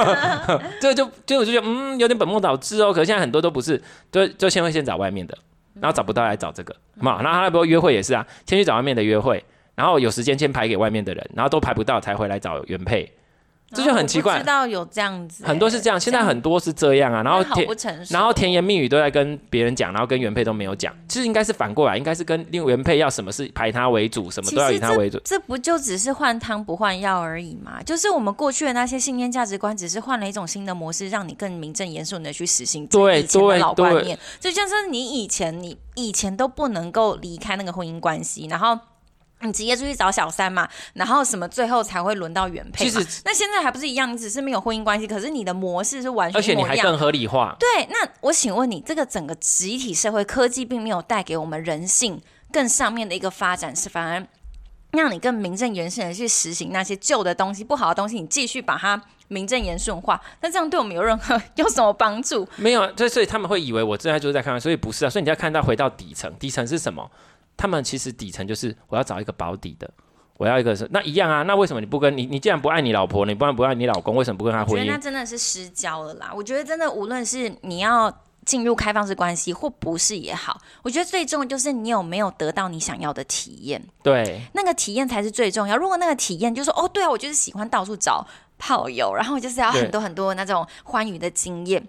[0.81, 2.93] 这就就我就觉得嗯，有点本末倒置哦。
[2.93, 3.81] 可是现在很多都不是，
[4.11, 5.39] 就就先会先找外面的，
[5.81, 7.23] 然后找不到来找这个嘛。
[7.23, 9.45] 然后他那边约会也是啊，先去找外面的约会，
[9.77, 13.09] 然后有时间先排给外面的人，然后都排不到才回来找原配。
[13.75, 17.23] 这就很奇怪，知道有这样子，很多是这样，现在很多是这样啊。
[17.23, 20.95] 然后甜，然后甜言蜜语都在跟别人讲，然后跟原配都没有讲。
[21.09, 25.19] 其实应该是反过来，应该是跟另原配要什么事排他为主，什么都要以他为主。
[25.25, 27.83] 这不就只是换汤不换药而已吗？
[27.83, 34.19] 就是我们过去的那些信念价值观，只是换了一种新的模式，让你更名正言顺的去实行对以前的老观念。
[34.39, 38.79] 就像是你以前，你以前都不能够离开那个婚姻关系，然后。
[39.43, 42.85] 你直接出去找小三嘛，然后什么最后才会轮到原配？
[42.85, 47.57] 其实那现在还不是一样，你只是没有婚姻关系，可是你的模式是完全一样，而且你还更合理化。
[47.59, 52.21] 对，那我请问你，这个整个集体社会科技并没有带给我们人性
[52.53, 54.27] 更上面的一个发展，是反而
[54.93, 62.47] 让你更名正言顺的去实行那些旧的东西、不好的东西，你继续把它名正言顺化，那这样对我们有任何 有什么帮助？
[62.57, 67.11] 没有，所以所以他们会以为我现在就是在看，所以不是啊，所以你要看到回到底层，底层是什么？
[67.57, 69.89] 他们其实底层就是我要找一个保底的，
[70.37, 71.43] 我要一个是那一样啊。
[71.43, 72.27] 那为什么你不跟你？
[72.27, 74.87] 你既然不爱你老婆，你不然不爱你老公，为什么不跟他婚姻？
[74.87, 76.33] 那真的是失焦了啦。
[76.35, 78.13] 我觉得真的无论是你要
[78.45, 83.81] 进入开放式关系或不是也好，我觉得最重要就是你有没有得到你想要的体验。
[84.03, 85.77] 对，那个体验才是最重要。
[85.77, 88.27] 如果那个体验就是说哦，对啊，我就是喜欢到处找
[88.59, 91.87] 炮友，然后就是要很多很多那种欢愉的经验。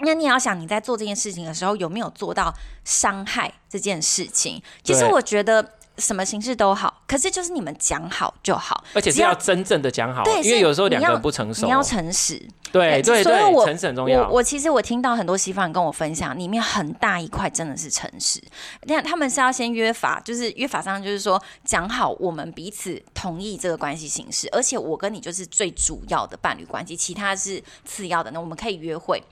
[0.00, 2.52] 那你要想你在做这件事情的时候有没有做到
[2.84, 4.62] 伤害这件事情？
[4.84, 10.22] 其实我觉得什么形式都好，可是就是你们讲好就好，而且是要真正的讲好。
[10.24, 12.34] 对，因为有时候两个人不成熟，你要诚实。
[12.70, 14.28] 对对对，所以我诚实很重要。
[14.28, 18.38] 我我其实我听到很多西方人跟我分享，里面很大一块真的是诚实。
[18.82, 28.30] 那他们是要先约法，就是约法上就是说讲好我们彼此同意这个关系形式，而且我跟你就是最主要的伴侣关系，其他是次要的。
[28.32, 29.22] 那我们可以约会。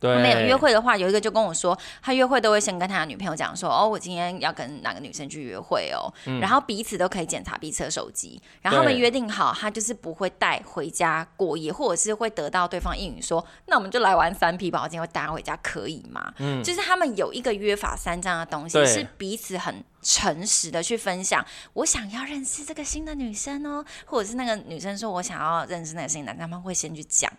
[0.00, 16.32] 对，没有约会的话，有一个就跟我说，他约会都会先跟他的女朋友讲说，哦，我今天要跟哪个女生去约会哦，嗯、然后彼此都可以检查彼此的手机，然后他们约定好，他就是不会带回家过夜，或者是会得到对方应允说，那我们就来玩三 P 吧，我今天会带他回家，可以吗？
[16.38, 27.32] 嗯，就是他们有一个约法三章的东西，是彼此很诚实的去分享，我想要认识这个新的女生哦，或者是那个女生说我想要认识那个新的男生，他们会先去讲。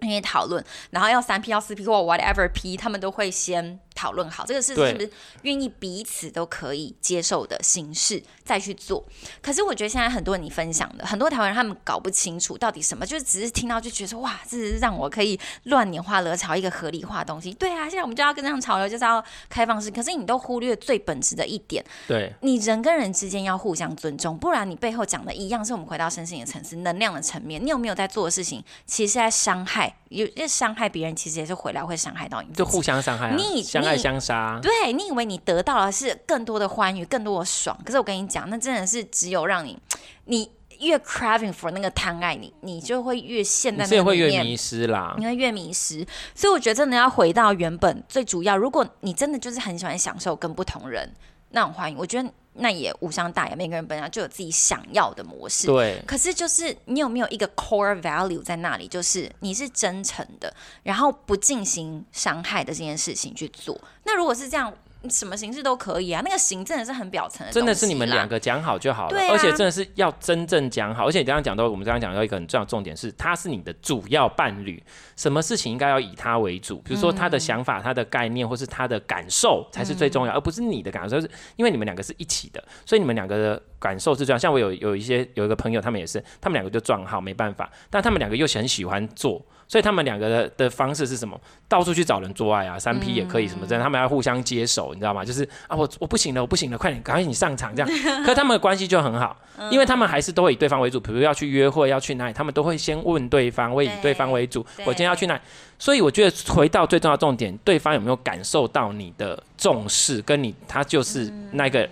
[0.00, 5.10] 那些讨论，然后要三 P 要四 P 或 whatever P，他们都会先讨论好这个事情是不是
[5.42, 9.04] 愿意彼此都可以接受的形式再去做。
[9.42, 17.52] 可是我觉得现在很多人你分享的很多台湾人他们搞不清楚到底什么，就是只是听到就觉得说哇，这是让我可以乱年花惹潮一个合理化的东西。
[17.52, 19.90] 对啊，现在我们就要跟上潮流，就是要开放式。
[19.90, 29.99] 可是你都忽略最本质的一点，对，你人跟人之间要互相尊重，不然你背后讲的一样是我们回到身心的层次、能量的层面，你有没有在做的事情，其实是在伤害。
[30.10, 34.58] 有因为伤害别人，其实也是回来会伤害到你，就互相伤害、啊，你相爱相杀。
[34.60, 39.78] 对，你以为你得到的是更多的欢愉，更多的爽，可是我跟你讲，那真的是只有让你，
[40.24, 40.50] 你
[40.80, 46.04] 越 craving for 那个贪爱你，你就会越陷在那里面，你会越迷失啦，你会越迷失。
[46.34, 51.08] 所以我觉得真的要回到原本最主要，如果你真的就是很喜欢享受跟不同人
[51.50, 52.28] 那种欢愉，我觉得。
[52.54, 55.66] 那也无伤大雅，每个人本来就有自己想要的模式。
[55.66, 56.02] 对。
[56.06, 58.86] 可是就是你有没有一个 core value 在那里？
[58.88, 63.80] 就是你是真诚的，然后不进行伤害的这件事情去做。
[64.04, 64.72] 那如果是这样。
[65.08, 71.06] 什么形式都可以啊，那个形真的是很表层的，真的是你们两个讲好就好了，啊、而且真的是要真正讲好。
[71.06, 74.82] 而且你刚刚讲到，我们刚刚讲到一个很重要重点是，他是你的主要伴侣，
[75.16, 81.20] 什么事情应该要以他为主，比如说他的想法、嗯、他的概念或是他的感受才是最重要，嗯、而不是你的感受。
[81.20, 84.38] 是因为你们两个是一起的，所以你们两个的感受是这样。
[84.38, 89.40] 像我有有一些有一个朋友，他们也是，他们两个就撞号，没办法，但他们两个又很喜欢做。
[89.70, 91.40] 所以他们两个的的方式是什么？
[91.68, 95.24] 到处去找人做爱啊，三 P 也可以什么这样、他们要互相接手，你知道吗？
[95.24, 97.88] 就是啊，我我不行了，我不行了，快点，赶快你上场这样。
[98.26, 99.36] 可是他们的关系就很好，
[99.70, 100.98] 因为他们还是都会以对方为主。
[100.98, 104.66] 比如要去约会，要去哪里，他们都会先问对方，会以对方为主。
[104.78, 105.40] 我今天要去哪里？
[105.78, 111.88] 所以我觉得回到最重要的重点，对方有没有感受到你的重视，跟你他就是那个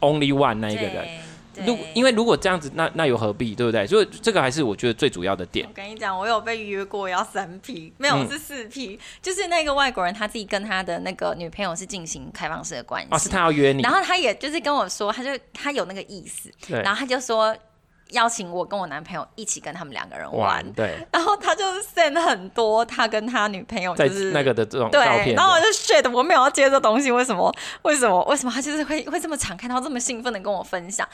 [0.00, 1.06] only one 那一个人。
[1.66, 3.86] 如因为如果这样子，那那又何必，对不对？
[3.86, 5.66] 所以这个还是我觉得最主要的点。
[5.66, 17.56] 我跟你讲，我有被约过要三 P，没有是四 P，、嗯、就是那个外国人他自己跟他的那个女朋友是进行开放式的关系，哦，是他要约你，然后他也就是跟我说，他就他有那个意思，然后他就说。
[18.12, 27.54] 邀请我跟我男朋友一起跟他们两个人玩，玩，对，然后他就 send 很多他跟他女朋友就是那个的这种对照片，然后我就 shit，我没有要接这东西，为什么？
[27.82, 28.22] 为什么？
[28.24, 31.08] 为什么他就是会会这么敞开，然后这么兴奋的跟我分享？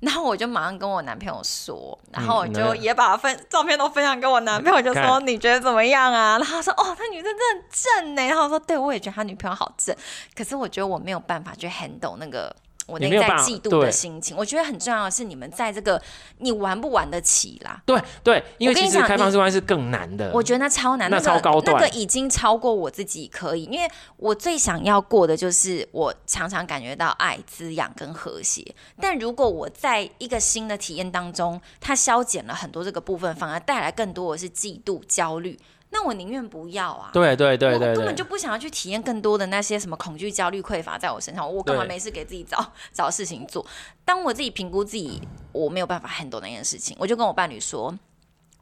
[0.00, 6.38] 然后我就马上跟我男朋友说，然后我就也把分、嗯、照片都分享给我男朋友，就说 你觉得怎么样啊？
[6.38, 8.24] 然后他说哦，他女生真的正呢。
[8.26, 9.94] 然后我说对，我也觉得他女朋友好正，
[10.36, 12.54] 可是我觉得我没有办法去 handle 那个。
[12.88, 16.00] 我内在嫉妒的心情，我觉得很重要的是你们在这个
[16.38, 17.80] 你玩不玩得起啦？
[17.84, 20.32] 对对，因为其实开放式关系是更难的。
[20.32, 23.64] 我觉得那超难，那超高端，那个已经超过我自己可以。
[23.64, 23.86] 因为
[24.16, 28.64] 我最想要过的就是我常常感觉到爱、滋养跟和谐。
[28.98, 35.58] 但如果我在一个新的体验当中，它消减了很多这个部分，反而带来更多的是嫉妒、焦虑。
[35.90, 37.10] 那我宁愿不要啊！
[37.12, 41.50] 对对对对，对，我根本就不想要去体验更多的那些什么恐惧、焦虑、匮乏在我身上。
[41.50, 43.64] 我干嘛没事给自己找找事情做？
[44.04, 45.20] 当我自己评估自己，
[45.50, 47.92] 我没有办法 handle 那件事情，我就跟我伴侣说，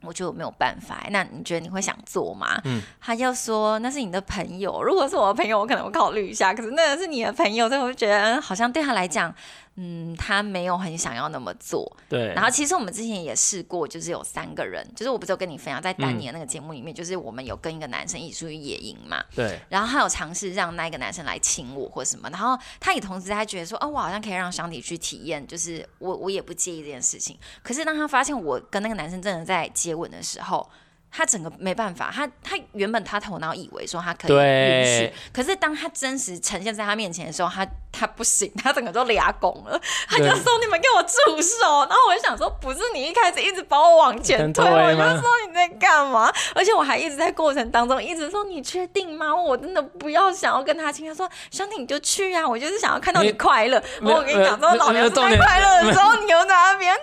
[0.02, 1.04] 我觉得我没有办法。
[1.10, 2.60] 那你觉得你会想做吗？
[2.64, 6.54] 嗯，他就说那是你的朋友，如果是我的朋友，我可能会考虑一下。
[6.54, 9.34] 可是那个是你的朋友，所以我就觉得好像对他来讲。
[9.76, 11.90] 嗯，他没有很想要那么做。
[12.08, 12.32] 对。
[12.34, 19.22] 然后其实我们之前也试过，就是有三个人，就是我不是有跟你分享，在丹尼的那个节目里面，嗯、就是我们有跟一个男生一起出去野营嘛。
[19.34, 19.60] 对。
[19.68, 27.36] 然后他有尝试让那个男生来亲我或什么，然后他也同时他觉得说，哦，我好像可以让香缇去体验，就是我我也不介意这件事情。
[27.62, 30.68] 可是当他发现我跟那个男生真的在接吻的时候，
[31.10, 46.30] 他整个没办法，他他原本他头脑以为说他可以允许，可是当他真实呈现在他面前的时候，他他不行， 他整个都俩拱了，他就说你们给我住手，然后我就想说，不是你一开始一直把我往前推，我就说你在干嘛？
[46.54, 49.34] 而且我还一直在过程当中一直说你确定吗？
[49.34, 53.82] 我真的不要想要跟他亲，他说兄弟你就去啊，我就是想要看到你快乐。
[54.00, 56.94] 你我跟你讲说，老娘在快乐的时候，你又在那边。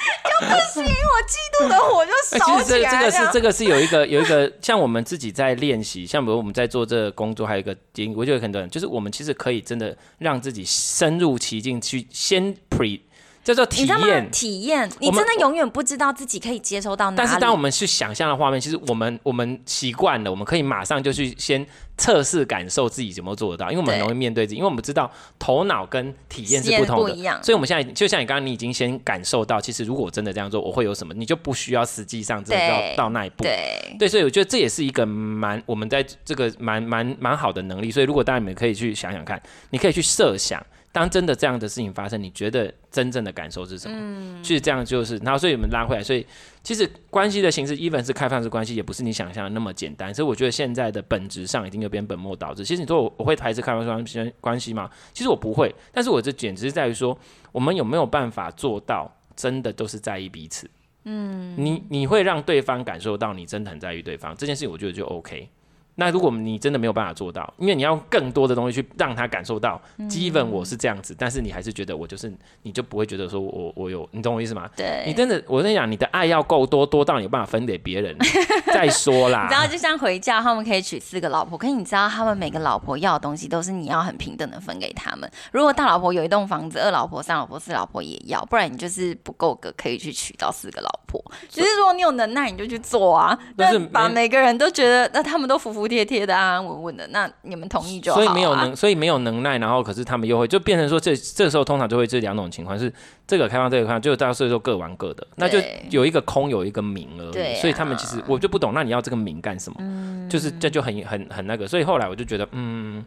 [0.00, 0.88] 就不行，我
[1.28, 2.90] 嫉妒的火就烧起来。
[2.90, 13.00] 这个是这个是有一个有一个，像我们自己在练习，像比如我们在做这个工作，还有一个点，我觉得很多人就是我们其实可以真的让自己深入其境，去先 pre。
[13.42, 17.16] 叫做体验，体验，你真的永远不知道自己可以接收到哪里。
[17.16, 21.66] 但是当我们去想象的画面，其实我们我们习惯了，我们可以马上就去先
[22.00, 33.44] 测试感受自己怎么做得到，因为我们很容易面对自己，因为我们知道头脑跟体验是不同的，所以我们现在就像你刚刚，你已经先感受到，其实如果我真的这样做，我会有什么，你就不需要实际上真的到到那一步。
[33.44, 37.90] 对，对，所以我觉得这也是一个蛮我们在这个蛮蛮蛮好的能力。
[37.90, 39.38] 所以如果大家你们可以去想想看，
[39.68, 40.64] 你可以去设想。
[40.92, 43.96] 当真的这样的事情发生，你觉得真正的感受是什么？
[43.96, 46.26] 嗯，其实这样就是，然后所以我们拉回来，所以
[46.62, 50.12] 其实关系的形式，even 是开放式关系，也不是你想象的那么简单。
[50.12, 52.64] 所以我觉得现在的本质上已经有点本末倒置。
[52.64, 54.90] 其实你说我我会排斥开放式关关系吗？
[55.12, 57.16] 其实我不会，但是我这简直是在于说，
[57.52, 60.68] 我们有没有办法做到真的都是在意彼此？
[61.04, 65.48] 嗯，你你会让对方感受到你真的很在意对方这件事情，我觉得就 OK。
[65.96, 72.32] 那如果你真的没有办法做到，因为你要更多的东西去让他感受到，基本我是这样子，但是你还是觉得我就是，
[72.62, 74.68] 你就不会觉得说我我有，你懂我意思吗？
[74.74, 78.16] 对，你真的，我跟你讲，你的爱要够多，多到你有办法分给别人
[78.72, 79.42] 再说啦。
[79.50, 85.30] 你知道，就像回家，他们可以娶四个老婆，可是你知道，他们每个老婆要的东西都是你要很平等的分给他们。
[85.52, 91.22] 如果大老婆有一栋房子，二老婆、三老婆、四老婆也要，不然你就是不够格可以去娶到四个老婆。
[91.48, 95.79] 其实如果你有能耐，你就去做啊，但是把每个人都觉得，那他们都服服。
[95.88, 98.24] 贴贴的安安稳稳的，那你们同意就好，啊。
[98.24, 102.92] 所以没有能，所以没有能耐，然后可是他们又会就变成说这，这这时候通常就会这两种情况是
[103.26, 105.58] 这个开放，这个开放，就大家所以说各玩各的，那就
[105.90, 107.32] 有一个空，有一个名而已。
[107.32, 109.76] 对啊，所以他们其实我就不懂，那你要这个名干什么？
[109.80, 111.66] 嗯，就是这就很很很那个。
[111.66, 113.04] 所以后来我就觉得，嗯，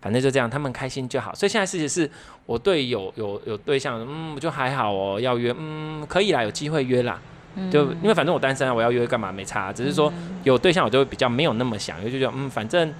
[0.00, 1.34] 反正就这样，他们开心就好。
[1.34, 2.10] 所以现在事情是
[2.46, 7.20] 我对有有有对象，嗯，就还好哦，要约，嗯，可以啦，有机会约啦。
[7.70, 12.92] 就因为反正我单身啊，我要约干嘛没差，只是说有对象我就会比较没有那么想，因为就觉得嗯，反正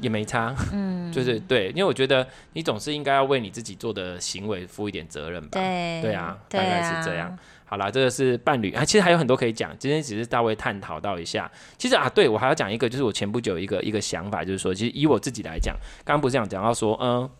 [0.00, 7.36] 也没差，嗯， 就是对，因为我觉得你总是应该要为你自己做的行为负一点责任吧，对，对啊，大概是这样。
[7.64, 11.48] 好啦，这个是伴侣啊，其实还有很多可以讲，今天只是稍微探讨到一下。
[11.78, 17.30] 其实啊，对我还要讲一个，就是我前不久一个一个想法，就是说，其实以我自己来讲，刚刚不是讲讲到说，嗯。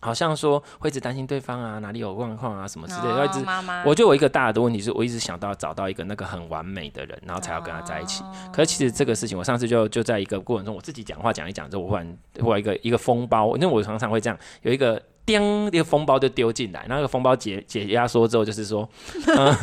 [0.00, 3.22] 好像说会一直担心对方啊，哪里有状况啊，什么之类的。
[3.22, 8.22] 哦、一直，妈妈我觉得我一个大的问题是我一直想到找到一个那个很完美的人，然后才要跟他在一起。
[8.22, 18.88] 哦、可是其实这个事情，我上次就就在一个过程中，我自己讲话讲一讲之后，我忽然忽然一个一个风暴，因为我常常会这样，有一个叮，一个封包就丢进来，那个封包解解压缩之后，就是说，
[19.28, 19.54] 嗯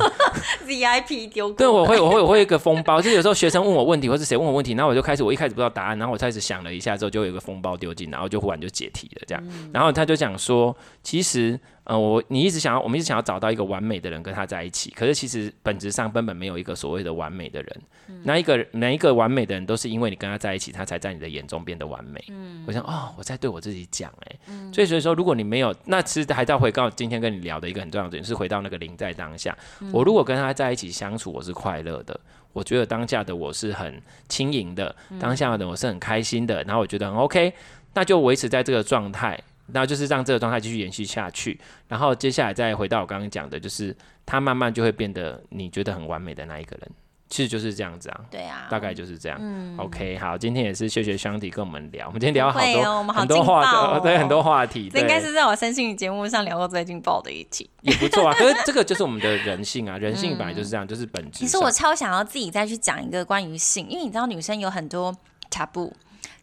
[0.68, 1.52] ，VIP 丢。
[1.54, 11.60] 对，我会我会我会一个封包，就是有时候学生问我问题，或是谁问我问题，然后我就开始我一开始不知道答案，然后我开始想了一下之后，就有一个封包丢进，然后就忽然就解题了这样，嗯、然后他就讲说，其实。
[11.86, 17.82] 呃，我你一直想要，我们一直想要找到一个完美的人跟他在一起，可是其实本质上根本没有一个所谓的完美的人。
[18.08, 22.24] 嗯、那一个每一个完美的人都是因为你跟他在一起，他才在你的眼中变得完美。
[22.30, 29.56] 嗯，我想哦，我在对我自己讲哎，嗯、所以所以说，如果你没有，那其实还在回到今天跟你聊的一个很重要的点，是回到那个零在当下。
[29.82, 32.20] 嗯、我如果跟他在一起相处，我是快乐的，
[32.52, 37.54] 我觉得当下的我是很轻盈的，当下的我是很开心的，然后我觉得很 OK，
[37.94, 39.40] 那就维持在这个状态。
[39.74, 43.96] 然后就是让这个状态继续延续下去，然后接下来再回到我刚刚讲的，就是
[44.26, 46.92] 他慢慢就会变得你觉得很完美的那一个人，
[47.30, 48.22] 其实就是这样子啊。
[48.30, 49.38] 对啊，大概就是这样。
[49.42, 54.90] 嗯，OK，好，今天也是谢谢 Shanti 跟我们聊，我们今天聊了好多、哦、很多话题、哦，对，很多话题。
[54.94, 58.34] 这应该是在我身心节目上聊过最劲爆的一集，也不错啊。
[58.38, 61.40] 可是这个就是我们的人性啊，人性本来就是这样，就是本质。
[61.40, 65.12] 其实我超想要自己再去讲一个关于性，因为你知道女生有很多
[65.50, 65.92] taboo。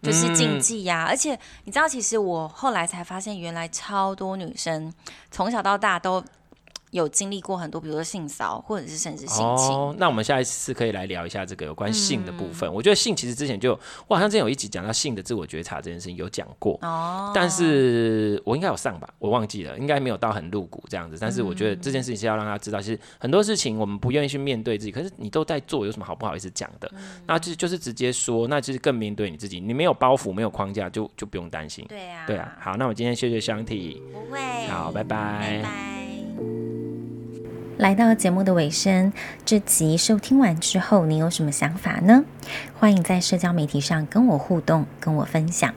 [0.02, 4.92] 就是禁忌呀、啊，嗯、而且你知道，其实我后来才发现，原来超多女生
[5.30, 6.22] 从小到大都。
[6.92, 9.74] 有经历过很多，比如说性骚或者是甚至性侵。
[9.74, 12.68] 哦，那我们下一次可以来聊一下这个有关性的部分。
[12.68, 13.72] 嗯、我觉得性其实之前就，
[14.06, 16.78] 我好像之前有一集讲到性的自我觉察这件事情有讲过。
[16.82, 17.32] 哦。
[17.34, 21.16] 但是我应该有上吧，我忘记了，应该没有到很露骨这样子。
[21.18, 26.90] 但是我觉得这件事情是要让他知道，其实很多事情我们不愿意去面对自己，可是你都在做，有什么好不好意思讲的？
[26.94, 29.58] 嗯、那就就是直接说，那就是更面对你自己。
[29.58, 31.86] 你没有包袱，没有框架，就就不用担心。
[31.88, 32.26] 对啊。
[32.26, 32.54] 对啊。
[32.60, 33.52] 好，那我今天谢谢。
[33.62, 34.66] 不会。
[34.66, 35.62] 好，拜拜。
[35.62, 36.01] 拜拜。
[37.78, 39.12] 来到节目的尾声，
[39.44, 42.24] 这集收听完之后，你有什么想法呢？
[42.78, 45.74] 欢迎在社交媒体上跟我互动，跟我分享。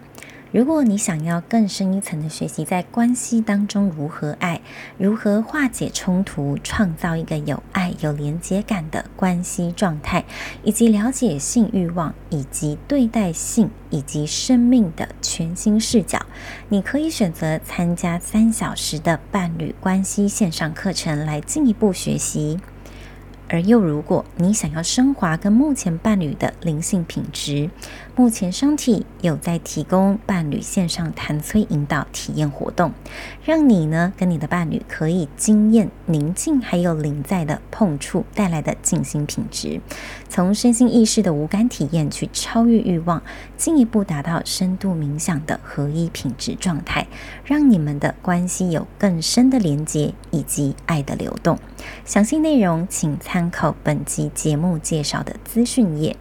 [0.56, 4.62] 如果你想要更深一层的学习，在关系当中如何爱，
[4.97, 10.24] 如何化解冲突，创造一个有爱、有连接感的关系状态，
[10.64, 16.26] 以及了解性欲望，以及对待性以及生命的全新视角，
[16.70, 22.62] 你可以选择参加三小时的伴侣关系线上课程来进一步学习。
[23.47, 27.70] 而又，如果你想要升华跟目前伴侣的灵性品质，
[28.18, 32.93] 目前 Shanti 有在提供伴侣线上谈催引导体验活动，
[33.43, 39.82] 让你呢跟你的伴侣可以经验宁静还有临在的碰触带来的静心品质，
[40.30, 43.22] 从身心意识的无感体验去超越欲望，
[43.57, 47.07] 进一步达到深度冥想的合一品质状态，
[47.43, 51.59] 让你们的关系有更深的连接以及爱的流动。
[52.05, 56.16] 详细内容请参考本集节目介绍的资讯页。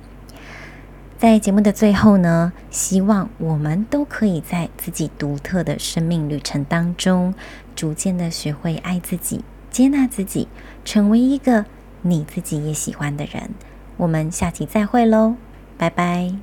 [1.24, 7.32] 在节目的最后呢，希望我们都可以在自己独特的生命旅程当中，
[7.74, 10.48] 逐渐的学会爱自己、接纳自己，
[10.84, 11.64] 成为一个
[12.02, 13.48] 你自己也喜欢的人。
[13.96, 15.36] 我们下期再会喽，
[15.78, 16.34] 拜拜。